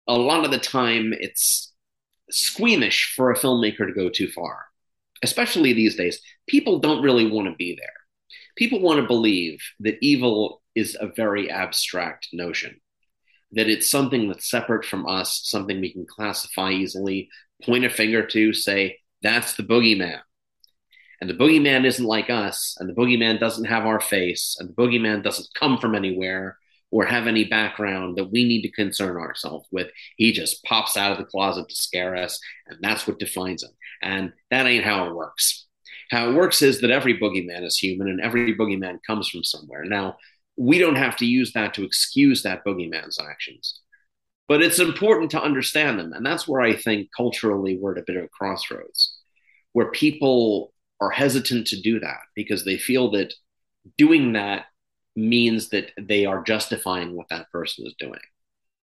[0.06, 1.72] a lot of the time it's
[2.30, 4.69] squeamish for a filmmaker to go too far
[5.22, 7.92] especially these days, people don't really want to be there.
[8.56, 12.80] People want to believe that evil is a very abstract notion,
[13.52, 17.28] that it's something that's separate from us, something we can classify easily,
[17.64, 20.20] point a finger to, say, that's the boogeyman.
[21.20, 24.74] And the boogeyman isn't like us, and the boogeyman doesn't have our face, and the
[24.74, 26.56] boogeyman doesn't come from anywhere
[26.90, 29.88] or have any background that we need to concern ourselves with.
[30.16, 33.70] He just pops out of the closet to scare us, and that's what defines him.
[34.02, 35.66] And that ain't how it works.
[36.10, 39.84] How it works is that every boogeyman is human and every boogeyman comes from somewhere.
[39.84, 40.16] Now,
[40.56, 43.80] we don't have to use that to excuse that boogeyman's actions,
[44.48, 46.12] but it's important to understand them.
[46.12, 49.16] And that's where I think culturally we're at a bit of a crossroads,
[49.72, 53.32] where people are hesitant to do that because they feel that
[53.96, 54.66] doing that
[55.16, 58.20] means that they are justifying what that person is doing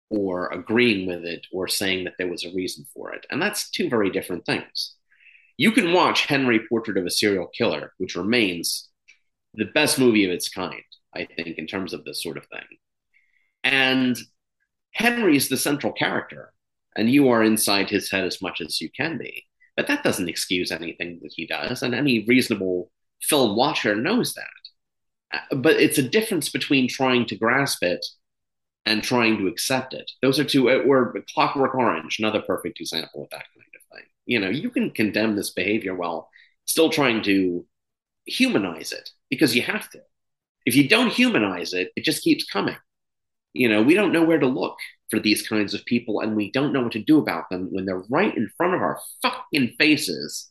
[0.10, 3.26] or agreeing with it or saying that there was a reason for it.
[3.30, 4.96] And that's two very different things.
[5.62, 8.90] You can watch Henry Portrait of a Serial Killer, which remains
[9.54, 10.82] the best movie of its kind,
[11.16, 12.66] I think, in terms of this sort of thing.
[13.64, 14.18] And
[14.96, 16.52] Henry is the central character,
[16.96, 19.46] and you are inside his head as much as you can be.
[19.78, 22.90] But that doesn't excuse anything that he does, and any reasonable
[23.22, 24.48] film watcher knows that.
[25.32, 28.04] Uh, but it's a difference between trying to grasp it
[28.88, 30.10] and trying to accept it.
[30.24, 33.71] Those are two, or Clockwork Orange, another perfect example of that kind.
[34.32, 36.30] You know, you can condemn this behavior while
[36.64, 37.66] still trying to
[38.26, 40.00] humanize it because you have to.
[40.66, 42.78] If you don't humanize it, it just keeps coming.
[43.52, 44.78] You know, we don't know where to look
[45.10, 47.84] for these kinds of people and we don't know what to do about them when
[47.84, 50.48] they're right in front of our fucking faces,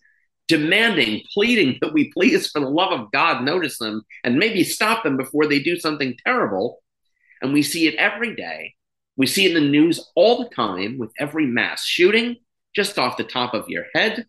[0.47, 5.05] demanding, pleading that we please, for the love of God, notice them and maybe stop
[5.05, 6.83] them before they do something terrible.
[7.41, 8.75] And we see it every day.
[9.17, 12.37] We see it in the news all the time with every mass shooting
[12.75, 14.27] just off the top of your head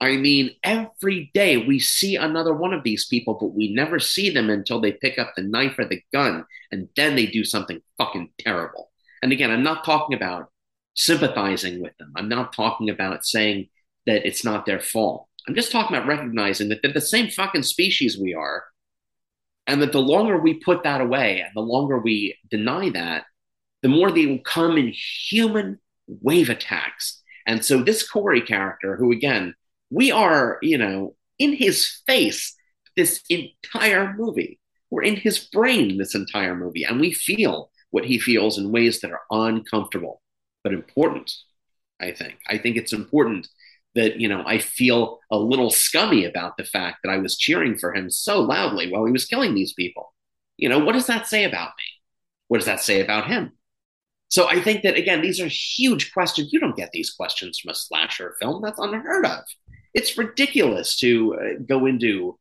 [0.00, 4.28] I mean, every day we see another one of these people, but we never see
[4.28, 7.80] them until they pick up the knife or the gun, and then they do something
[7.96, 8.90] fucking terrible.
[9.22, 10.50] And again, I'm not talking about
[10.94, 12.12] sympathizing with them.
[12.14, 13.68] I'm not talking about saying
[14.04, 15.28] that it's not their fault.
[15.48, 18.64] I'm just talking about recognizing that they're the same fucking species we are,
[19.66, 23.24] and that the longer we put that away and the longer we deny that,
[23.80, 27.22] the more they will come in human wave attacks.
[27.46, 29.54] And so this Corey character, who again,
[29.90, 32.54] we are, you know, in his face
[32.96, 34.58] this entire movie.
[34.90, 39.00] We're in his brain this entire movie, and we feel what he feels in ways
[39.00, 40.22] that are uncomfortable
[40.62, 41.32] but important.
[42.00, 42.38] I think.
[42.48, 43.48] I think it's important
[43.94, 47.78] that you know I feel a little scummy about the fact that I was cheering
[47.78, 50.12] for him so loudly while he was killing these people.
[50.56, 51.84] You know, what does that say about me?
[52.48, 53.52] What does that say about him?
[54.28, 56.52] So I think that again, these are huge questions.
[56.52, 58.60] You don't get these questions from a slasher film.
[58.62, 59.44] That's unheard of
[59.96, 62.38] it's ridiculous to uh, go into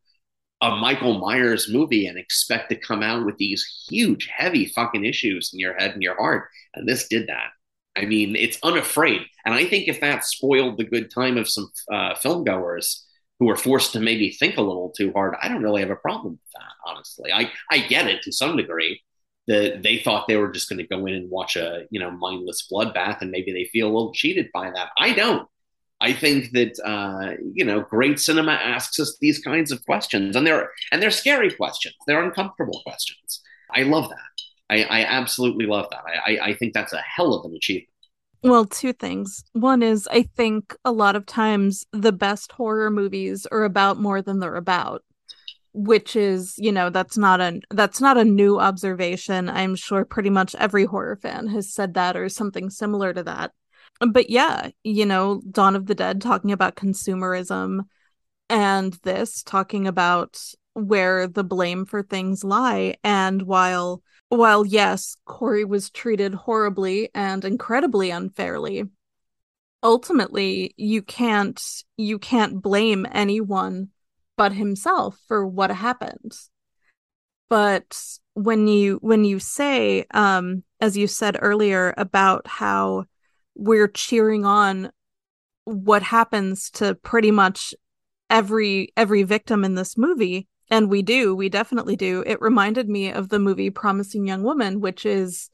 [0.62, 5.52] a Michael Myers movie and expect to come out with these huge, heavy fucking issues
[5.54, 6.50] in your head and your heart.
[6.76, 7.52] And this did that.
[7.96, 9.22] I mean, it's unafraid.
[9.46, 13.06] And I think if that spoiled the good time of some uh, film goers
[13.40, 15.96] who were forced to maybe think a little too hard, I don't really have a
[15.96, 17.32] problem with that, honestly.
[17.32, 19.02] I, I get it to some degree
[19.48, 22.12] that they thought they were just going to go in and watch a, you know,
[22.12, 24.90] mindless bloodbath and maybe they feel a little cheated by that.
[24.98, 25.48] I don't.
[26.02, 30.46] I think that uh, you know, great cinema asks us these kinds of questions, and
[30.46, 31.96] they're and they're scary questions.
[32.06, 33.42] They're uncomfortable questions.
[33.74, 34.18] I love that.
[34.70, 36.02] I, I absolutely love that.
[36.06, 37.90] I, I think that's a hell of an achievement.
[38.44, 39.44] Well, two things.
[39.54, 44.22] One is I think a lot of times the best horror movies are about more
[44.22, 45.04] than they're about,
[45.76, 49.50] which is, you know, that's not a that's not a new observation.
[49.50, 53.52] I'm sure pretty much every horror fan has said that or something similar to that
[54.00, 57.86] but yeah, you know, Dawn of the Dead talking about consumerism
[58.50, 60.40] and this talking about
[60.74, 67.46] where the blame for things lie and while while yes, Corey was treated horribly and
[67.46, 68.84] incredibly unfairly,
[69.84, 71.62] ultimately you can't
[71.96, 73.90] you can't blame anyone
[74.38, 76.34] but himself for what happened.
[77.50, 77.96] But
[78.36, 83.06] when you when you say um as you said earlier about how
[83.56, 84.92] we're cheering on
[85.64, 87.74] what happens to pretty much
[88.30, 93.10] every every victim in this movie and we do we definitely do it reminded me
[93.10, 95.50] of the movie promising young woman which is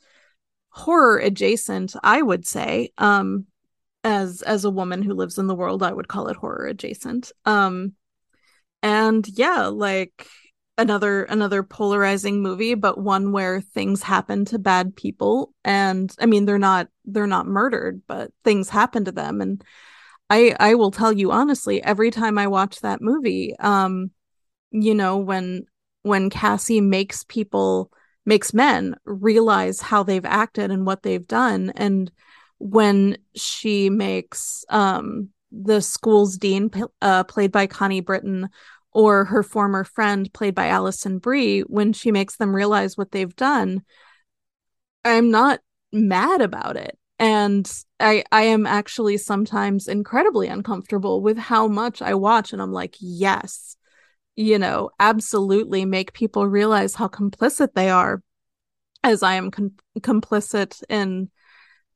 [0.69, 3.45] horror adjacent i would say um
[4.03, 7.31] as as a woman who lives in the world i would call it horror adjacent
[7.45, 7.93] um
[8.83, 10.27] and yeah like
[10.77, 15.53] another another polarizing movie but one where things happen to bad people.
[15.63, 19.41] And i mean they're not they're not murdered but things happen to them.
[19.41, 19.63] And
[20.29, 24.11] i i will tell you honestly every time i watch that movie um
[24.71, 25.65] you know when
[26.03, 27.91] when cassie makes people
[28.25, 32.11] makes men realize how they've acted and what they've done and
[32.59, 36.71] when she makes um the school's dean
[37.01, 38.49] uh, played by connie britton
[38.93, 43.35] or her former friend played by Alison Brie when she makes them realize what they've
[43.35, 43.81] done
[45.03, 45.59] I'm not
[45.91, 46.97] mad about it.
[47.19, 52.71] And I I am actually sometimes incredibly uncomfortable with how much I watch and I'm
[52.71, 53.77] like yes
[54.35, 58.23] you know absolutely make people realize how complicit they are
[59.03, 61.29] as I am com- complicit in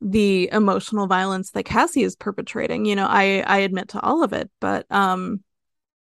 [0.01, 4.33] the emotional violence that Cassie is perpetrating you know I I admit to all of
[4.33, 5.41] it but um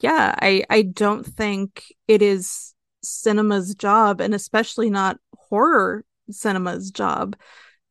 [0.02, 5.18] yeah, I I don't think it is cinema's job and especially not
[5.48, 7.36] horror cinema's job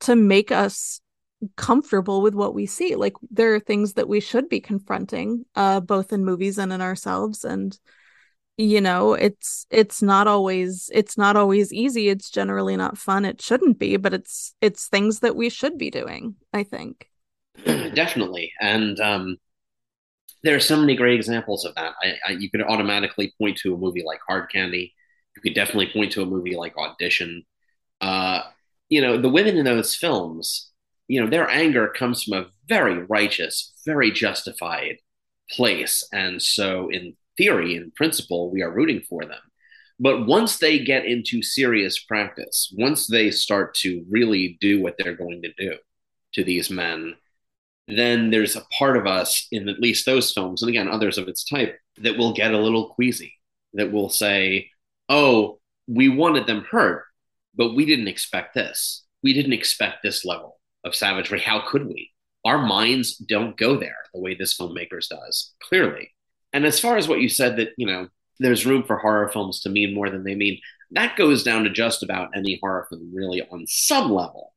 [0.01, 1.01] to make us
[1.55, 2.95] comfortable with what we see.
[2.95, 6.81] Like there are things that we should be confronting uh both in movies and in
[6.81, 7.77] ourselves and
[8.61, 12.09] you know it's it's not always it's not always easy.
[12.09, 13.25] It's generally not fun.
[13.25, 17.07] It shouldn't be but it's it's things that we should be doing i think.
[17.65, 18.51] Definitely.
[18.61, 19.37] And um
[20.43, 21.93] there are so many great examples of that.
[22.01, 24.93] I, I, you could automatically point to a movie like hard candy.
[25.35, 27.43] You could definitely point to a movie like audition.
[27.99, 28.41] Uh
[28.89, 30.69] you know the women in those films
[31.07, 34.97] you know their anger comes from a very righteous very justified
[35.49, 36.07] place.
[36.13, 39.39] And so in theory, in principle, we are rooting for them.
[39.99, 45.15] But once they get into serious practice, once they start to really do what they're
[45.15, 45.75] going to do
[46.33, 47.15] to these men,
[47.87, 51.27] then there's a part of us in at least those films, and again, others of
[51.27, 53.33] its type, that will get a little queasy,
[53.73, 54.69] that will say,
[55.09, 57.05] oh, we wanted them hurt,
[57.55, 59.03] but we didn't expect this.
[59.23, 61.39] We didn't expect this level of savagery.
[61.39, 62.11] How could we?
[62.45, 66.11] Our minds don't go there the way this filmmakers does, clearly.
[66.53, 68.07] And as far as what you said that, you know,
[68.39, 70.59] there's room for horror films to mean more than they mean,
[70.91, 74.53] that goes down to just about any horror film, really, on some level.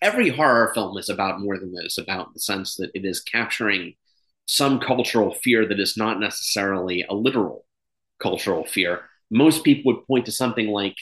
[0.00, 3.94] Every horror film is about more than this, about the sense that it is capturing
[4.46, 7.66] some cultural fear that is not necessarily a literal
[8.20, 9.02] cultural fear.
[9.30, 10.94] Most people would point to something like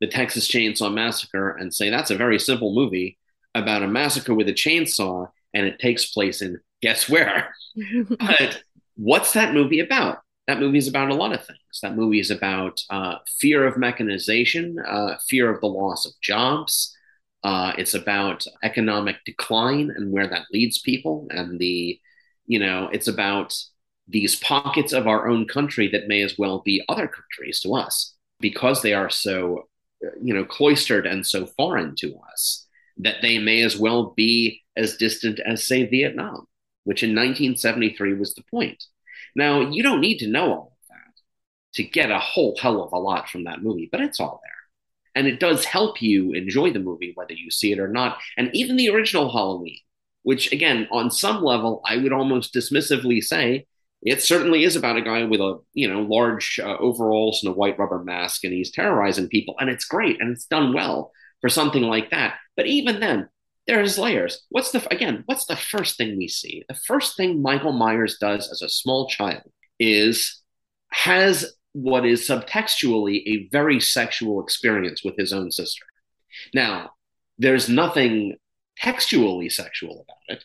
[0.00, 3.18] the Texas Chainsaw Massacre and say that's a very simple movie
[3.54, 7.54] about a massacre with a chainsaw and it takes place in guess where.
[8.18, 8.62] but
[8.96, 10.18] what's that movie about?
[10.46, 11.80] That movie is about a lot of things.
[11.82, 16.94] That movie is about uh, fear of mechanization, uh, fear of the loss of jobs.
[17.42, 21.98] Uh, it's about economic decline and where that leads people, and the,
[22.46, 23.54] you know, it's about
[24.08, 28.14] these pockets of our own country that may as well be other countries to us
[28.40, 29.68] because they are so,
[30.22, 32.66] you know, cloistered and so foreign to us
[32.98, 36.46] that they may as well be as distant as, say, Vietnam
[36.84, 38.84] which in 1973 was the point.
[39.34, 41.20] Now, you don't need to know all of that
[41.74, 44.50] to get a whole hell of a lot from that movie, but it's all there.
[45.16, 48.18] And it does help you enjoy the movie, whether you see it or not.
[48.36, 49.78] And even the original Halloween,
[50.22, 53.66] which, again, on some level, I would almost dismissively say
[54.04, 57.56] it certainly is about a guy with a you know large uh, overalls and a
[57.56, 61.10] white rubber mask, and he's terrorizing people, and it's great and it's done well
[61.40, 62.34] for something like that.
[62.56, 63.28] But even then,
[63.66, 64.44] there's layers.
[64.50, 65.22] What's the again?
[65.26, 66.64] What's the first thing we see?
[66.68, 69.42] The first thing Michael Myers does as a small child
[69.78, 70.42] is
[70.90, 75.84] has what is subtextually a very sexual experience with his own sister.
[76.54, 76.90] Now,
[77.38, 78.36] there's nothing
[78.76, 80.44] textually sexual about it,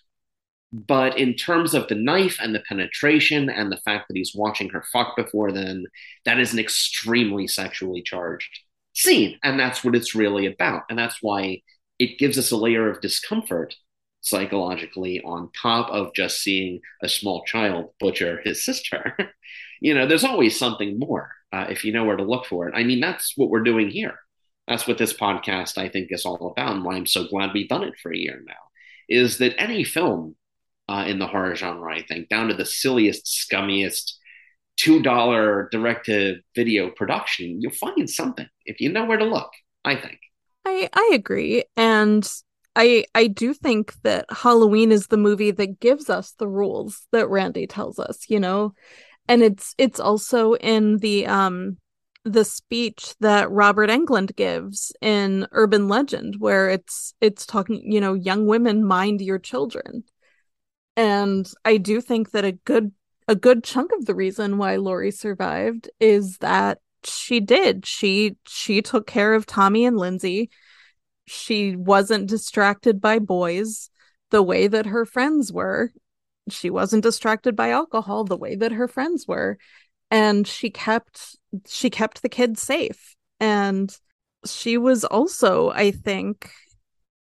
[0.72, 4.70] but in terms of the knife and the penetration and the fact that he's watching
[4.70, 5.86] her fuck before then,
[6.26, 8.62] that is an extremely sexually charged
[8.94, 9.38] scene.
[9.44, 10.84] And that's what it's really about.
[10.90, 11.62] And that's why
[12.00, 13.76] it gives us a layer of discomfort
[14.22, 19.18] psychologically on top of just seeing a small child butcher his sister.
[19.82, 22.74] you know, there's always something more uh, if you know where to look for it.
[22.76, 24.16] I mean, that's what we're doing here.
[24.68, 27.68] That's what this podcast, I think, is all about, and why I'm so glad we've
[27.68, 28.54] done it for a year now.
[29.08, 30.36] Is that any film
[30.88, 34.14] uh, in the horror genre, I think, down to the silliest, scummiest,
[34.80, 39.50] $2 direct to video production, you'll find something if you know where to look,
[39.84, 40.20] I think.
[40.66, 42.28] I I agree and
[42.76, 47.30] I I do think that Halloween is the movie that gives us the rules that
[47.30, 48.74] Randy tells us, you know.
[49.30, 51.78] And it's it's also in the um
[52.26, 58.14] the speech that Robert Englund gives in Urban Legend where it's it's talking, you know,
[58.14, 60.04] young women mind your children.
[60.98, 62.92] And I do think that a good
[63.28, 67.86] a good chunk of the reason why Laurie survived is that she did.
[67.86, 70.50] She she took care of Tommy and Lindsey.
[71.26, 73.90] She wasn't distracted by boys
[74.32, 75.92] the way that her friends were.
[76.50, 79.58] She wasn't distracted by alcohol the way that her friends were.
[80.12, 81.38] And she kept
[81.68, 83.16] she kept the kids safe.
[83.40, 83.96] And
[84.46, 86.52] she was also, I think,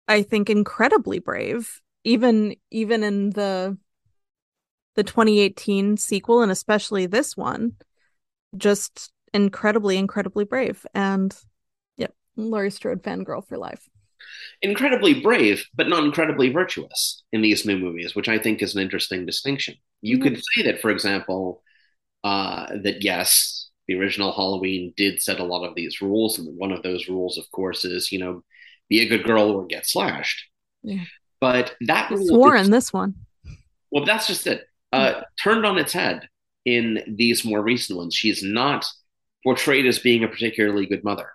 [0.07, 1.79] I think incredibly brave.
[2.03, 3.77] Even even in the
[4.95, 7.73] the 2018 sequel and especially this one
[8.57, 10.85] just incredibly, incredibly brave.
[10.93, 11.35] And
[11.97, 13.87] yep, Laurie Strode fangirl for life.
[14.61, 18.81] Incredibly brave, but not incredibly virtuous in these new movies, which I think is an
[18.81, 19.75] interesting distinction.
[20.01, 20.23] You mm-hmm.
[20.23, 21.63] could say that, for example,
[22.23, 26.71] uh, that yes, the original Halloween did set a lot of these rules, and one
[26.71, 28.43] of those rules, of course, is you know,
[28.89, 30.47] be a good girl or get slashed.
[30.83, 31.05] Yeah.
[31.39, 33.15] But that was swore in this one.
[33.89, 34.67] Well, that's just it.
[34.93, 35.21] Uh, mm-hmm.
[35.43, 36.27] Turned on its head
[36.65, 38.13] in these more recent ones.
[38.13, 38.85] She's not
[39.43, 41.31] portrayed as being a particularly good mother.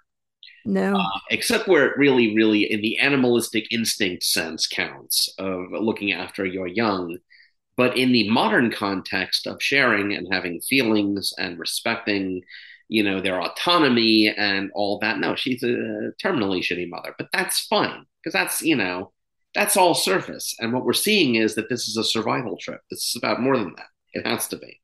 [0.64, 0.96] No.
[0.96, 6.44] Uh, except where it really, really, in the animalistic instinct sense, counts of looking after
[6.44, 7.18] your young.
[7.76, 12.42] But in the modern context of sharing and having feelings and respecting,
[12.88, 17.14] you know, their autonomy and all that, no, she's a terminally shitty mother.
[17.16, 19.12] But that's fine because that's, you know,
[19.54, 20.54] that's all surface.
[20.58, 22.80] And what we're seeing is that this is a survival trip.
[22.90, 23.86] This is about more than that.
[24.14, 24.80] It has to be.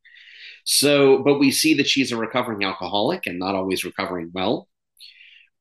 [0.65, 4.69] So, but we see that she's a recovering alcoholic and not always recovering well.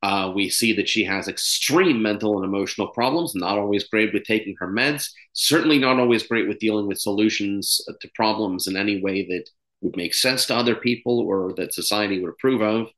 [0.02, 4.24] Uh, we see that she has extreme mental and emotional problems, not always great with
[4.24, 9.00] taking her meds, certainly not always great with dealing with solutions to problems in any
[9.00, 9.44] way that
[9.80, 12.88] would make sense to other people or that society would approve of.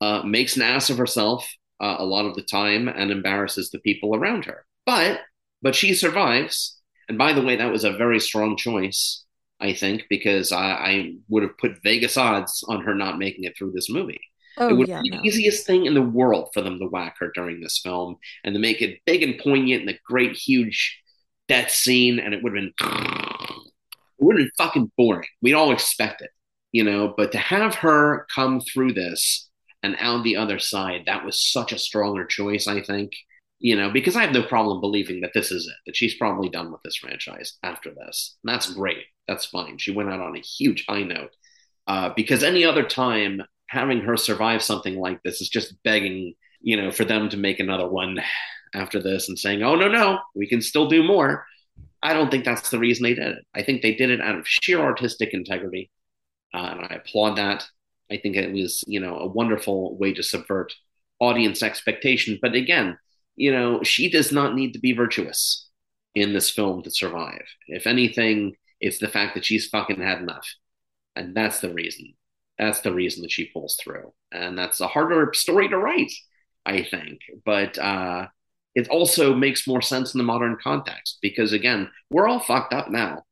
[0.00, 1.48] Uh, makes an ass of herself
[1.80, 4.64] uh, a lot of the time and embarrasses the people around her.
[4.84, 5.20] But
[5.62, 6.78] but she survives.
[7.08, 9.21] And by the way, that was a very strong choice,
[9.62, 13.56] I think, because I, I would have put Vegas odds on her not making it
[13.56, 14.20] through this movie.
[14.58, 15.22] Oh, it would yeah, be the no.
[15.22, 18.60] easiest thing in the world for them to whack her during this film and to
[18.60, 21.00] make it big and poignant and a great, huge
[21.48, 22.18] death scene.
[22.18, 25.28] And it would have been, it would have been fucking boring.
[25.40, 26.30] We'd all expect it,
[26.70, 27.14] you know.
[27.16, 29.48] But to have her come through this
[29.82, 33.12] and out the other side, that was such a stronger choice, I think.
[33.64, 36.48] You know, because I have no problem believing that this is it, that she's probably
[36.48, 38.36] done with this franchise after this.
[38.42, 39.04] And that's great.
[39.28, 39.78] That's fine.
[39.78, 41.30] She went out on a huge high note.
[41.86, 46.76] Uh, because any other time having her survive something like this is just begging, you
[46.76, 48.20] know, for them to make another one
[48.74, 51.44] after this and saying, oh, no, no, we can still do more.
[52.02, 53.44] I don't think that's the reason they did it.
[53.54, 55.90] I think they did it out of sheer artistic integrity.
[56.54, 57.64] Uh, and I applaud that.
[58.10, 60.74] I think it was, you know, a wonderful way to subvert
[61.20, 62.38] audience expectation.
[62.42, 62.98] But again,
[63.36, 65.68] you know, she does not need to be virtuous
[66.14, 67.44] in this film to survive.
[67.68, 70.46] If anything, it's the fact that she's fucking had enough.
[71.16, 72.14] And that's the reason.
[72.58, 74.12] That's the reason that she pulls through.
[74.30, 76.12] And that's a harder story to write,
[76.66, 77.20] I think.
[77.44, 78.26] But uh,
[78.74, 82.90] it also makes more sense in the modern context because, again, we're all fucked up
[82.90, 83.22] now.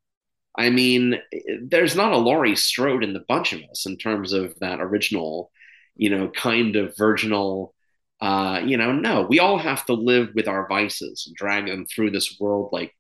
[0.57, 1.21] I mean,
[1.63, 5.51] there's not a Laurie Strode in the bunch of us in terms of that original,
[5.97, 7.75] you know, kind of virginal.
[8.21, 11.87] Uh, you know, no, we all have to live with our vices and drag them
[11.87, 12.95] through this world like,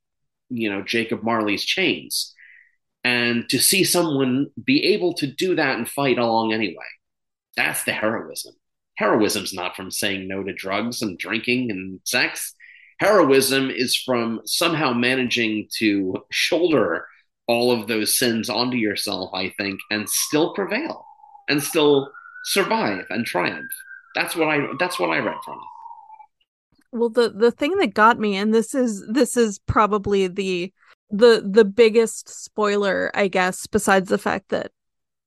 [0.48, 2.34] you know, Jacob Marley's chains.
[3.02, 6.84] And to see someone be able to do that and fight along anyway,
[7.56, 8.54] that's the heroism.
[8.96, 12.54] Heroism's not from saying no to drugs and drinking and sex.
[12.98, 17.06] Heroism is from somehow managing to shoulder
[17.46, 21.06] all of those sins onto yourself, I think, and still prevail
[21.48, 22.12] and still
[22.44, 23.70] survive and triumph.
[24.14, 25.70] That's what I that's what I read from it.
[26.92, 30.72] Well, the the thing that got me, and this is this is probably the
[31.10, 34.72] the the biggest spoiler, I guess, besides the fact that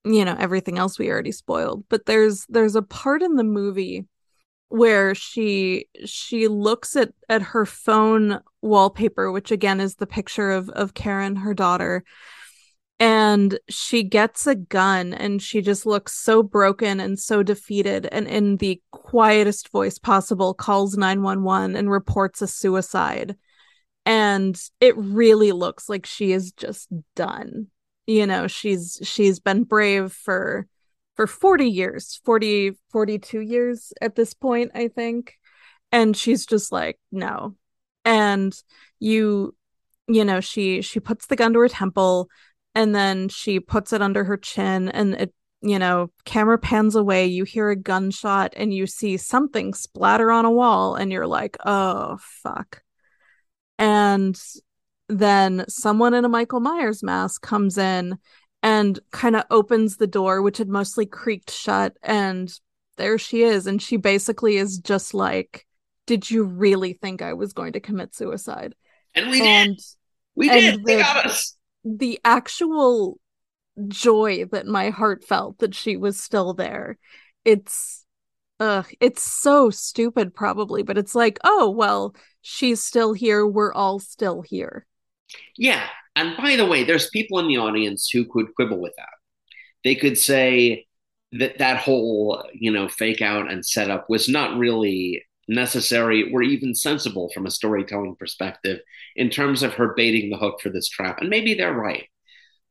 [0.05, 4.05] you know everything else we already spoiled, but there's there's a part in the movie
[4.69, 10.69] where she she looks at at her phone wallpaper, which again is the picture of
[10.69, 12.03] of Karen, her daughter,
[12.99, 18.27] and she gets a gun and she just looks so broken and so defeated and
[18.27, 23.35] in the quietest voice possible calls 911 and reports a suicide
[24.05, 27.67] and it really looks like she is just done.
[28.05, 30.67] You know she's she's been brave for
[31.15, 35.35] for 40 years 40 42 years at this point i think.
[35.91, 37.55] And she's just like no.
[38.03, 38.53] And
[38.99, 39.55] you
[40.07, 42.29] you know she she puts the gun to her temple
[42.75, 47.27] and then she puts it under her chin and it you know camera pans away.
[47.27, 51.57] You hear a gunshot and you see something splatter on a wall and you're like
[51.65, 52.82] oh fuck
[53.77, 54.39] and
[55.09, 58.17] then someone in a Michael Myers mask comes in
[58.61, 61.97] and kind of opens the door, which had mostly creaked shut.
[62.01, 62.51] And
[62.97, 63.67] there she is.
[63.67, 65.65] And she basically is just like,
[66.05, 68.75] Did you really think I was going to commit suicide?
[69.13, 69.85] And we and, did.
[70.35, 70.79] We did.
[70.79, 71.55] The, they got us.
[71.83, 73.19] The actual
[73.87, 76.97] joy that my heart felt that she was still there.
[77.43, 78.02] It's
[78.59, 83.45] Ugh, it's so stupid, probably, but it's like, oh, well, she's still here.
[83.45, 84.85] We're all still here.
[85.57, 85.85] Yeah.
[86.15, 89.09] And by the way, there's people in the audience who could quibble with that.
[89.83, 90.85] They could say
[91.33, 96.75] that that whole, you know, fake out and setup was not really necessary or even
[96.75, 98.79] sensible from a storytelling perspective
[99.15, 101.19] in terms of her baiting the hook for this trap.
[101.19, 102.05] And maybe they're right.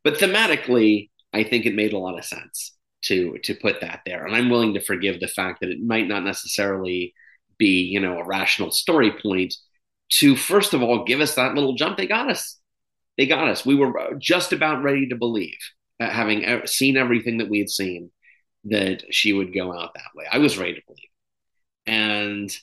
[0.04, 2.72] But thematically, I think it made a lot of sense
[3.02, 4.24] to to put that there.
[4.24, 7.14] And I'm willing to forgive the fact that it might not necessarily
[7.58, 9.54] be, you know, a rational story point
[10.10, 11.96] to first of all give us that little jump.
[11.96, 12.58] They got us.
[13.18, 13.66] They got us.
[13.66, 15.58] We were just about ready to believe,
[16.00, 18.10] uh, having seen everything that we had seen,
[18.64, 20.24] that she would go out that way.
[20.30, 21.08] I was ready to believe.
[21.86, 22.56] And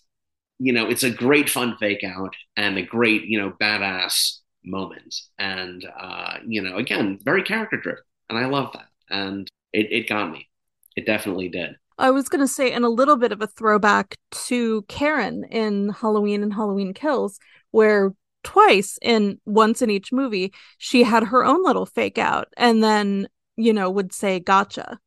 [0.60, 5.16] you know, it's a great fun fake out and a great, you know, badass moment.
[5.38, 8.04] And, uh, you know, again, very character driven.
[8.30, 8.88] And I love that.
[9.10, 10.50] And it, it got me.
[10.96, 11.76] It definitely did.
[11.98, 14.18] I was going to say, and a little bit of a throwback
[14.48, 17.40] to Karen in Halloween and Halloween Kills,
[17.72, 18.14] where
[18.44, 23.28] twice in once in each movie, she had her own little fake out and then,
[23.58, 24.98] you know, would say, gotcha.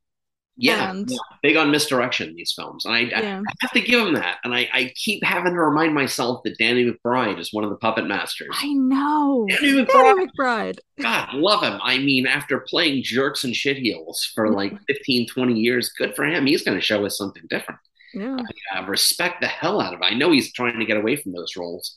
[0.56, 2.84] Yeah, and, yeah, big on misdirection these films.
[2.84, 3.40] And I, yeah.
[3.40, 4.38] I, have to give him that.
[4.44, 7.76] And I, I, keep having to remind myself that Danny McBride is one of the
[7.76, 8.54] puppet masters.
[8.60, 9.46] I know.
[9.48, 9.86] Danny McBride.
[9.88, 10.78] Danny McBride.
[11.00, 11.80] God, love him.
[11.82, 14.54] I mean, after playing jerks and shitheels for mm-hmm.
[14.54, 16.44] like 15, 20 years, good for him.
[16.44, 17.80] He's going to show us something different.
[18.12, 18.36] Yeah.
[18.74, 20.06] I uh, respect the hell out of it.
[20.06, 21.96] I know he's trying to get away from those roles.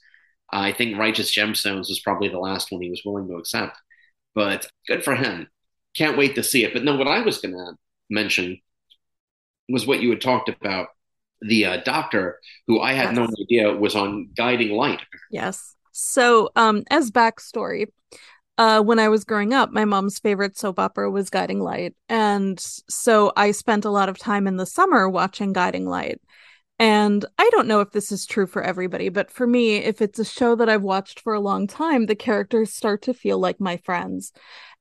[0.49, 3.77] I think Righteous Gemstones was probably the last one he was willing to accept.
[4.33, 5.49] But good for him.
[5.95, 6.73] Can't wait to see it.
[6.73, 7.75] But no, what I was going to
[8.09, 8.59] mention
[9.69, 10.87] was what you had talked about
[11.41, 13.15] the uh, doctor who I had yes.
[13.15, 15.01] no idea was on Guiding Light.
[15.31, 15.75] Yes.
[15.91, 17.87] So, um, as backstory,
[18.57, 21.93] uh, when I was growing up, my mom's favorite soap opera was Guiding Light.
[22.09, 26.21] And so I spent a lot of time in the summer watching Guiding Light.
[26.77, 30.19] And I don't know if this is true for everybody, but for me, if it's
[30.19, 33.61] a show that I've watched for a long time, the characters start to feel like
[33.61, 34.33] my friends.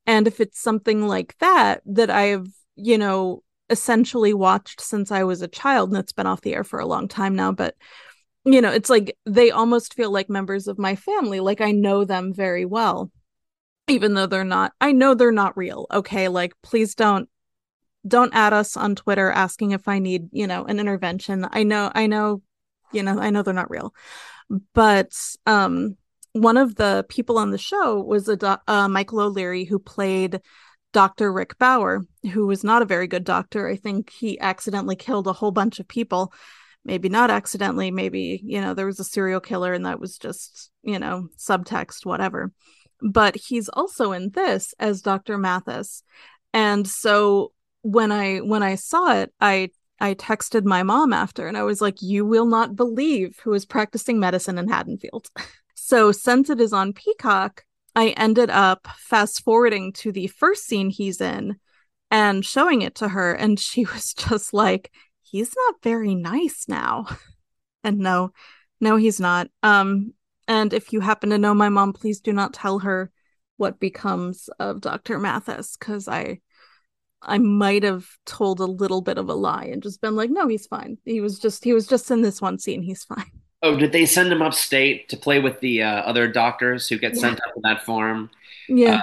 [0.07, 5.43] And if it's something like that, that I've, you know, essentially watched since I was
[5.43, 7.75] a child, and it's been off the air for a long time now, but
[8.45, 12.05] you know, it's like they almost feel like members of my family, like I know
[12.05, 13.11] them very well,
[13.89, 15.87] even though they're not, I know they're not real.
[15.91, 17.29] Okay, like please don't
[18.07, 21.47] don't add us on Twitter asking if I need, you know, an intervention.
[21.51, 22.43] I know, I know,
[22.93, 23.95] you know, I know they're not real.
[24.75, 25.12] But
[25.47, 25.97] um
[26.33, 30.41] one of the people on the show was a uh, Michael O'Leary who played
[30.95, 31.33] Dr.
[31.33, 33.69] Rick Bauer, who was not a very good doctor.
[33.69, 36.33] I think he accidentally killed a whole bunch of people.
[36.85, 40.71] Maybe not accidentally, maybe, you know, there was a serial killer and that was just,
[40.83, 42.53] you know, subtext, whatever.
[43.03, 45.37] But he's also in this as Dr.
[45.37, 46.05] Mathis.
[46.53, 51.57] And so when I when I saw it, I I texted my mom after and
[51.57, 55.27] I was like, You will not believe who is practicing medicine in Haddonfield.
[55.75, 57.65] so since it is on Peacock,
[57.95, 61.57] I ended up fast forwarding to the first scene he's in
[62.11, 63.33] and showing it to her.
[63.33, 64.91] And she was just like,
[65.23, 67.07] He's not very nice now.
[67.85, 68.31] and no,
[68.81, 69.49] no, he's not.
[69.65, 70.15] Um,
[70.47, 73.11] and if you happen to know my mom, please do not tell her
[73.57, 75.19] what becomes of Dr.
[75.19, 76.41] Mathis, because I
[77.21, 80.47] I might have told a little bit of a lie and just been like, no,
[80.47, 80.99] he's fine.
[81.05, 82.83] He was just he was just in this one scene.
[82.83, 83.31] He's fine.
[83.65, 87.15] Oh, did they send him upstate to play with the uh, other doctors who get
[87.15, 87.21] yeah.
[87.21, 88.29] sent up to that farm?
[88.69, 89.01] Yeah.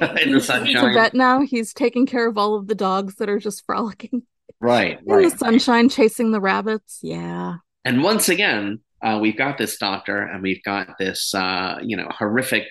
[0.00, 0.66] Uh, in he's, the sunshine.
[0.66, 1.42] He's a vet now.
[1.42, 4.22] He's taking care of all of the dogs that are just frolicking.
[4.58, 4.98] Right.
[5.00, 5.90] In right, the sunshine, right.
[5.90, 7.00] chasing the rabbits.
[7.02, 7.56] Yeah.
[7.84, 12.08] And once again, uh, we've got this doctor and we've got this, uh, you know,
[12.10, 12.68] horrific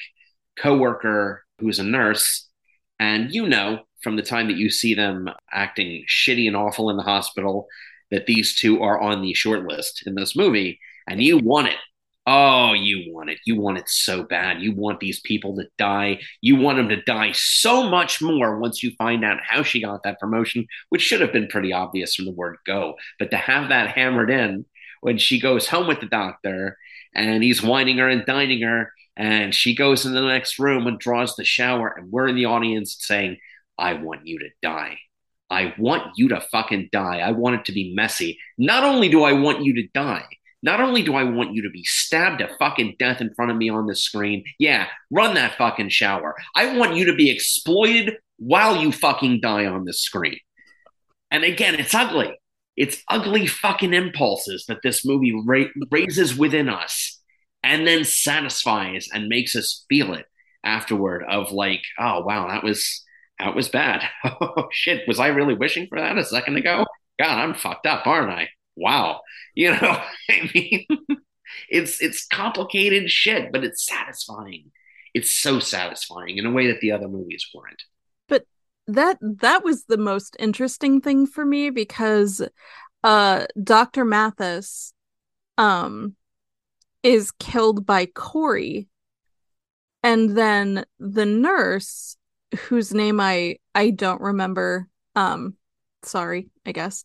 [0.57, 2.47] coworker who's a nurse.
[2.99, 6.97] And you know, from the time that you see them acting shitty and awful in
[6.97, 7.67] the hospital
[8.09, 10.79] that these two are on the short list in this movie
[11.09, 11.77] and you want it
[12.27, 16.19] oh you want it you want it so bad you want these people to die
[16.41, 20.03] you want them to die so much more once you find out how she got
[20.03, 23.69] that promotion which should have been pretty obvious from the word go but to have
[23.69, 24.65] that hammered in
[25.01, 26.77] when she goes home with the doctor
[27.15, 30.99] and he's wining her and dining her and she goes in the next room and
[30.99, 33.37] draws the shower and we're in the audience saying
[33.79, 34.99] I want you to die.
[35.49, 37.19] I want you to fucking die.
[37.19, 38.37] I want it to be messy.
[38.57, 40.27] Not only do I want you to die,
[40.61, 43.57] not only do I want you to be stabbed to fucking death in front of
[43.57, 46.35] me on the screen, yeah, run that fucking shower.
[46.55, 50.39] I want you to be exploited while you fucking die on the screen.
[51.31, 52.37] And again, it's ugly.
[52.75, 57.19] It's ugly fucking impulses that this movie ra- raises within us
[57.63, 60.25] and then satisfies and makes us feel it
[60.63, 63.03] afterward of like, oh, wow, that was
[63.39, 64.03] that was bad.
[64.41, 66.85] Oh shit, was I really wishing for that a second ago?
[67.19, 68.49] God, I'm fucked up, aren't I?
[68.79, 69.21] Wow.
[69.55, 70.85] You know, I mean,
[71.69, 74.71] it's it's complicated shit, but it's satisfying.
[75.13, 77.81] It's so satisfying in a way that the other movies weren't.
[78.29, 78.45] But
[78.87, 82.41] that that was the most interesting thing for me because
[83.03, 84.05] uh Dr.
[84.05, 84.93] Mathis
[85.57, 86.15] um
[87.03, 88.87] is killed by Corey
[90.03, 92.17] and then the nurse
[92.67, 95.55] whose name I I don't remember um
[96.03, 97.03] sorry I guess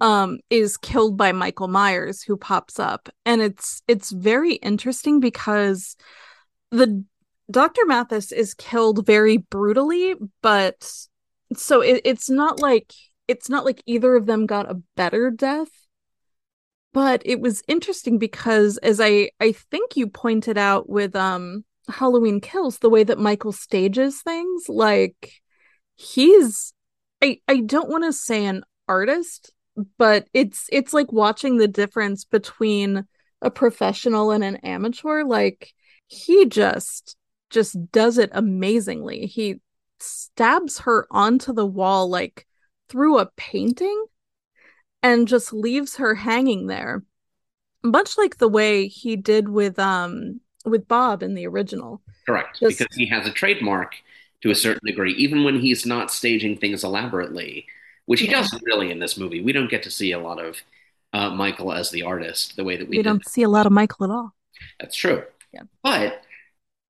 [0.00, 5.96] um is killed by Michael Myers who pops up and it's it's very interesting because
[6.70, 7.04] the
[7.50, 7.84] Dr.
[7.86, 10.90] Mathis is killed very brutally but
[11.56, 12.92] so it, it's not like
[13.28, 15.70] it's not like either of them got a better death
[16.92, 22.40] but it was interesting because as I I think you pointed out with um Halloween
[22.40, 25.34] Kills, the way that Michael stages things, like
[25.96, 26.72] he's
[27.22, 29.52] I I don't want to say an artist,
[29.98, 33.06] but it's it's like watching the difference between
[33.42, 35.24] a professional and an amateur.
[35.24, 35.72] Like
[36.06, 37.16] he just
[37.50, 39.26] just does it amazingly.
[39.26, 39.60] He
[39.98, 42.46] stabs her onto the wall like
[42.88, 44.06] through a painting
[45.02, 47.02] and just leaves her hanging there
[47.82, 52.02] much like the way he did with um with Bob in the original.
[52.26, 52.78] Correct, just...
[52.78, 53.94] because he has a trademark
[54.42, 57.66] to a certain degree, even when he's not staging things elaborately,
[58.10, 58.40] which he yeah.
[58.40, 59.40] doesn't really in this movie.
[59.40, 60.56] We don't get to see a lot of
[61.12, 63.72] uh, Michael as the artist the way that we, we don't see a lot of
[63.72, 64.34] Michael at all.
[64.80, 65.22] That's true.
[65.54, 65.62] Yeah.
[65.84, 66.20] But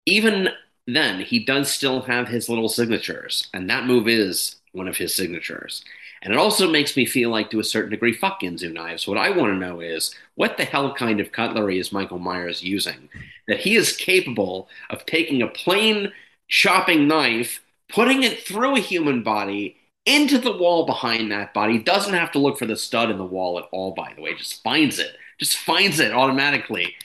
[0.06, 0.48] even
[0.88, 5.14] then, he does still have his little signatures, and that move is one of his
[5.14, 5.84] signatures.
[6.22, 9.06] And it also makes me feel like, to a certain degree, fuck Ginsu knives.
[9.06, 12.64] What I want to know is what the hell kind of cutlery is Michael Myers
[12.64, 13.10] using
[13.50, 16.14] that he is capable of taking a plain
[16.48, 17.60] chopping knife,
[17.90, 19.76] putting it through a human body
[20.10, 21.78] into the wall behind that body.
[21.78, 24.34] Doesn't have to look for the stud in the wall at all, by the way,
[24.34, 26.96] just finds it, just finds it automatically,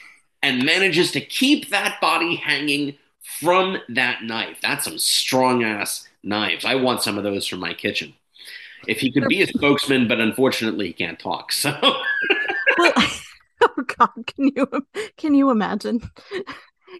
[0.41, 2.97] and manages to keep that body hanging
[3.39, 4.57] from that knife.
[4.61, 6.65] That's some strong ass knives.
[6.65, 8.13] I want some of those for my kitchen
[8.87, 11.51] if he could be a spokesman, but unfortunately he can't talk.
[11.51, 11.77] So,
[12.77, 12.93] well,
[13.61, 14.67] oh God, can you
[15.17, 16.01] can you imagine?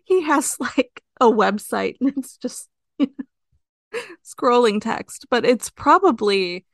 [0.06, 3.10] He has like a website, and it's just you
[4.26, 6.66] scrolling text, but it's probably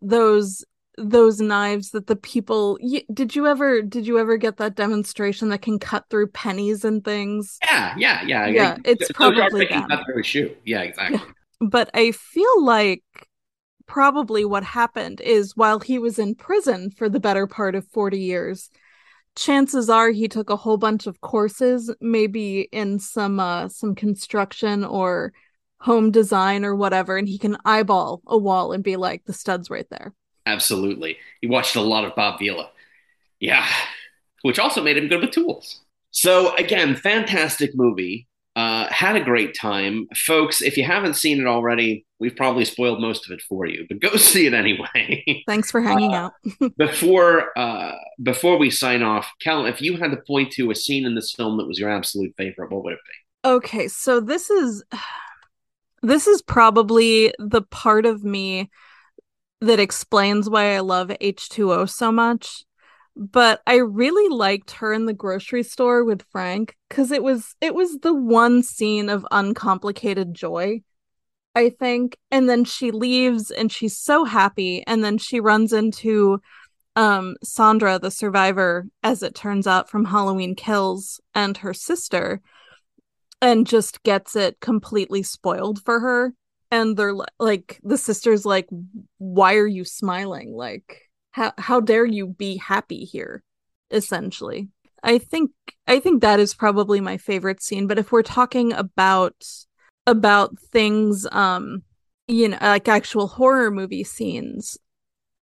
[0.00, 0.64] those
[0.96, 2.78] those knives that the people
[3.12, 7.04] did you ever did you ever get that demonstration that can cut through pennies and
[7.04, 9.88] things yeah yeah yeah yeah it's probably that.
[9.88, 11.24] cut through a shoe yeah exactly yeah.
[11.68, 13.02] but i feel like
[13.86, 18.18] probably what happened is while he was in prison for the better part of 40
[18.18, 18.70] years
[19.36, 24.84] chances are he took a whole bunch of courses maybe in some uh some construction
[24.84, 25.32] or
[25.80, 29.70] home design or whatever and he can eyeball a wall and be like the stud's
[29.70, 30.12] right there
[30.46, 32.70] absolutely he watched a lot of bob vila
[33.40, 33.66] yeah
[34.42, 39.56] which also made him good with tools so again fantastic movie uh, had a great
[39.58, 40.06] time.
[40.14, 43.84] Folks, if you haven't seen it already, we've probably spoiled most of it for you,
[43.88, 45.42] but go see it anyway.
[45.46, 46.76] Thanks for hanging uh, out.
[46.76, 51.04] before uh, before we sign off, Kel, if you had to point to a scene
[51.04, 53.48] in this film that was your absolute favorite, what would it be?
[53.48, 54.84] Okay, so this is
[56.04, 58.70] this is probably the part of me
[59.60, 62.64] that explains why I love H2O so much
[63.16, 67.74] but I really liked her in the grocery store with Frank cuz it was it
[67.74, 70.82] was the one scene of uncomplicated joy
[71.54, 72.18] I think.
[72.30, 76.40] And then she leaves and she's so happy and then she runs into
[76.96, 82.40] um Sandra the survivor as it turns out from Halloween Kills and her sister
[83.44, 86.34] and just gets it completely spoiled for her.
[86.70, 88.66] And they're like the sister's like
[89.18, 90.52] why are you smiling?
[90.52, 93.44] Like how how dare you be happy here?
[93.90, 94.68] essentially.
[95.02, 95.50] I think
[95.86, 99.34] i think that is probably my favorite scene but if we're talking about
[100.06, 101.82] about things um
[102.26, 104.78] you know like actual horror movie scenes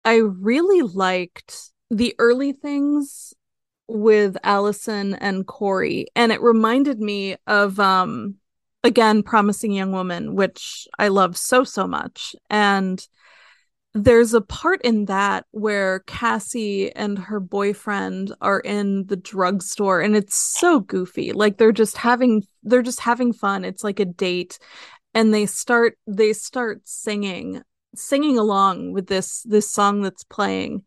[0.03, 3.35] i really liked the early things
[3.87, 8.35] with allyson and corey and it reminded me of um
[8.83, 13.07] again promising young woman which i love so so much and
[13.93, 20.15] there's a part in that where Cassie and her boyfriend are in the drugstore and
[20.15, 21.31] it's so goofy.
[21.31, 23.63] Like they're just having they're just having fun.
[23.63, 24.57] It's like a date
[25.13, 27.61] and they start they start singing
[27.95, 30.83] singing along with this this song that's playing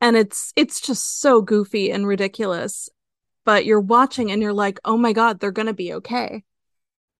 [0.00, 2.88] and it's it's just so goofy and ridiculous.
[3.44, 6.44] But you're watching and you're like, "Oh my god, they're going to be okay."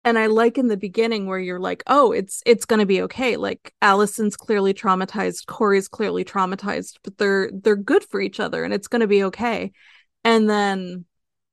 [0.04, 3.36] and I like in the beginning where you're like, oh, it's it's gonna be okay.
[3.36, 8.72] Like Allyson's clearly traumatized, Corey's clearly traumatized, but they're they're good for each other and
[8.72, 9.72] it's gonna be okay.
[10.24, 11.04] And then,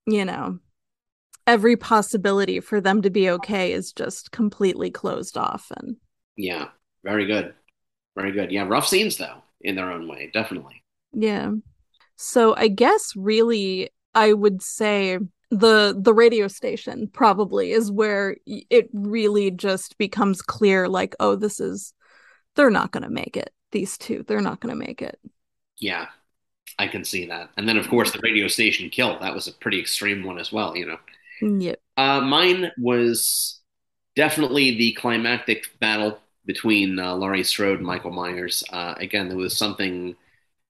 [0.05, 0.59] you know,
[1.47, 5.97] every possibility for them to be okay is just completely closed off and
[6.37, 6.69] Yeah,
[7.03, 7.53] very good.
[8.15, 8.51] Very good.
[8.51, 10.84] Yeah, rough scenes though, in their own way, definitely.
[11.15, 11.51] Yeah.
[12.17, 15.17] So I guess really I would say
[15.51, 21.59] the the radio station probably is where it really just becomes clear like oh this
[21.59, 21.93] is
[22.55, 25.19] they're not going to make it these two they're not going to make it.
[25.77, 26.07] Yeah.
[26.77, 27.51] I can see that.
[27.57, 30.51] And then of course the radio station kill that was a pretty extreme one as
[30.51, 30.99] well you know.
[31.41, 31.79] Yep.
[31.97, 33.59] Uh, mine was
[34.15, 38.63] definitely the climactic battle between uh, laurie strode and michael myers.
[38.71, 40.15] Uh, again there was something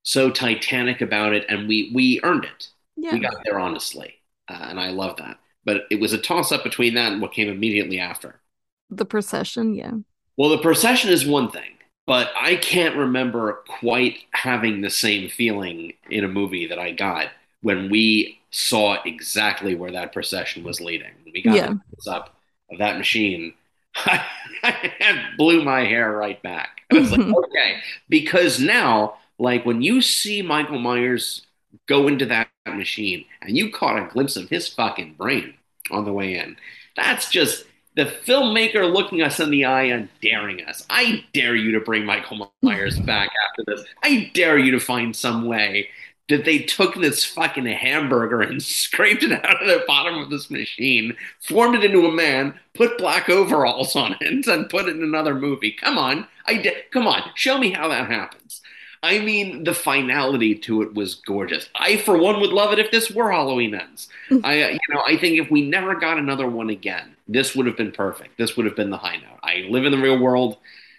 [0.06, 3.14] so titanic about it and we we earned it yeah.
[3.14, 4.16] we got there honestly
[4.50, 5.40] uh, and I love that.
[5.66, 8.42] but it was a toss up between that and what came immediately after.
[8.90, 9.92] The procession, yeah.
[10.38, 15.94] Well, the procession is one thing, but I can't remember quite having the same feeling
[16.10, 17.28] in a movie that I got
[17.62, 21.12] when we saw exactly where that procession was leading.
[21.34, 21.74] We got Yeah.
[22.08, 22.36] up
[22.72, 23.54] of that machine.
[23.96, 24.26] I
[25.38, 26.82] blew my hair right back.
[26.92, 27.80] I was like, okay,
[28.10, 31.46] because now, like when you see Michael Myers
[31.88, 35.54] go into that machine and you caught a glimpse of his fucking brain
[35.92, 36.58] on the way in,
[36.96, 37.66] that's just
[37.96, 40.86] the filmmaker looking us in the eye and daring us.
[40.90, 43.86] I dare you to bring Michael Myers back after this.
[44.04, 45.90] I dare you to find some way
[46.28, 50.50] that they took this fucking hamburger and scraped it out of the bottom of this
[50.50, 55.04] machine, formed it into a man, put black overalls on it, and put it in
[55.04, 55.72] another movie.
[55.72, 58.62] Come on, I de- come on, show me how that happens.
[59.06, 61.70] I mean, the finality to it was gorgeous.
[61.76, 64.10] I, for one, would love it if this were Halloween ends.
[64.44, 67.66] I, uh, you know, I think if we never got another one again, this would
[67.68, 68.38] have been perfect.
[68.38, 69.40] This would have been the high note.
[69.44, 70.58] I live in the real world,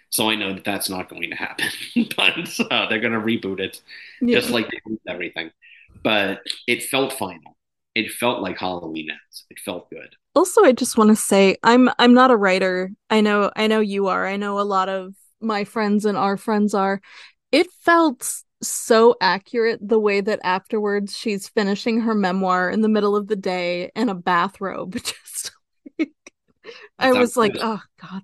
[0.09, 1.67] so I know that that's not going to happen.
[2.17, 3.81] but uh, they're going to reboot it,
[4.21, 4.39] Yeah.
[4.39, 5.51] just like they did everything.
[6.03, 7.57] But it felt final.
[7.95, 9.45] It felt like Halloween ends.
[9.49, 10.15] It felt good.
[10.35, 13.79] also i just want to say i'm i'm not a writer i know i know
[13.79, 17.01] you are i know a lot of my friends and our friends are
[17.51, 23.15] it felt so accurate the way that afterwards she's finishing her memoir in the middle
[23.15, 25.51] of the day in a bathrobe just
[25.99, 26.11] like,
[26.97, 28.23] i was how like oh god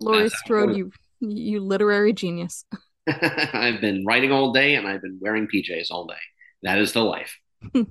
[0.00, 0.90] laurie strode you
[1.20, 2.64] you literary genius
[3.52, 6.14] I've been writing all day and I've been wearing PJs all day.
[6.62, 7.36] That is the life.
[7.72, 7.82] Hmm.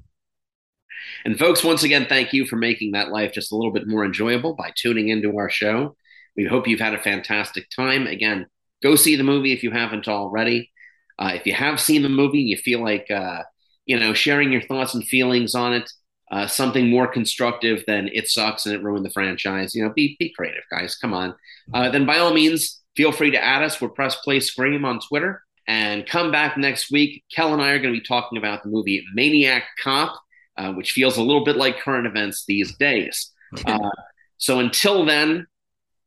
[1.26, 4.06] and folks, once again, thank you for making that life just a little bit more
[4.06, 5.96] enjoyable by tuning into our show.
[6.36, 8.08] We hope you've had a fantastic time.
[8.08, 8.46] Again,
[8.82, 10.72] go see the movie if you haven't already.
[11.20, 13.44] Uh, if you have seen the movie, you feel like uh,
[13.86, 15.92] you know sharing your thoughts and feelings on it,
[16.32, 19.74] uh, something more constructive than it sucks and it ruined the franchise.
[19.74, 20.96] You know, be be creative, guys.
[20.96, 21.36] Come on.
[21.74, 23.80] Uh, then by all means, feel free to add us.
[23.82, 25.44] We're Press Play Scream on Twitter.
[25.68, 27.24] And come back next week.
[27.34, 30.18] Kel and I are going to be talking about the movie Maniac Cop,
[30.58, 33.32] uh, which feels a little bit like current events these days.
[33.66, 33.90] Uh,
[34.38, 35.48] so until then,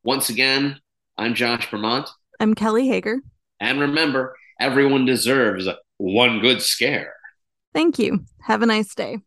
[0.05, 0.79] once again,
[1.17, 2.07] I'm Josh Vermont.
[2.41, 3.21] I'm kelly hager.
[3.61, 5.69] And remember, everyone deserves
[5.99, 7.15] one good scare.
[7.75, 8.25] thank you.
[8.43, 9.19] Have a nice day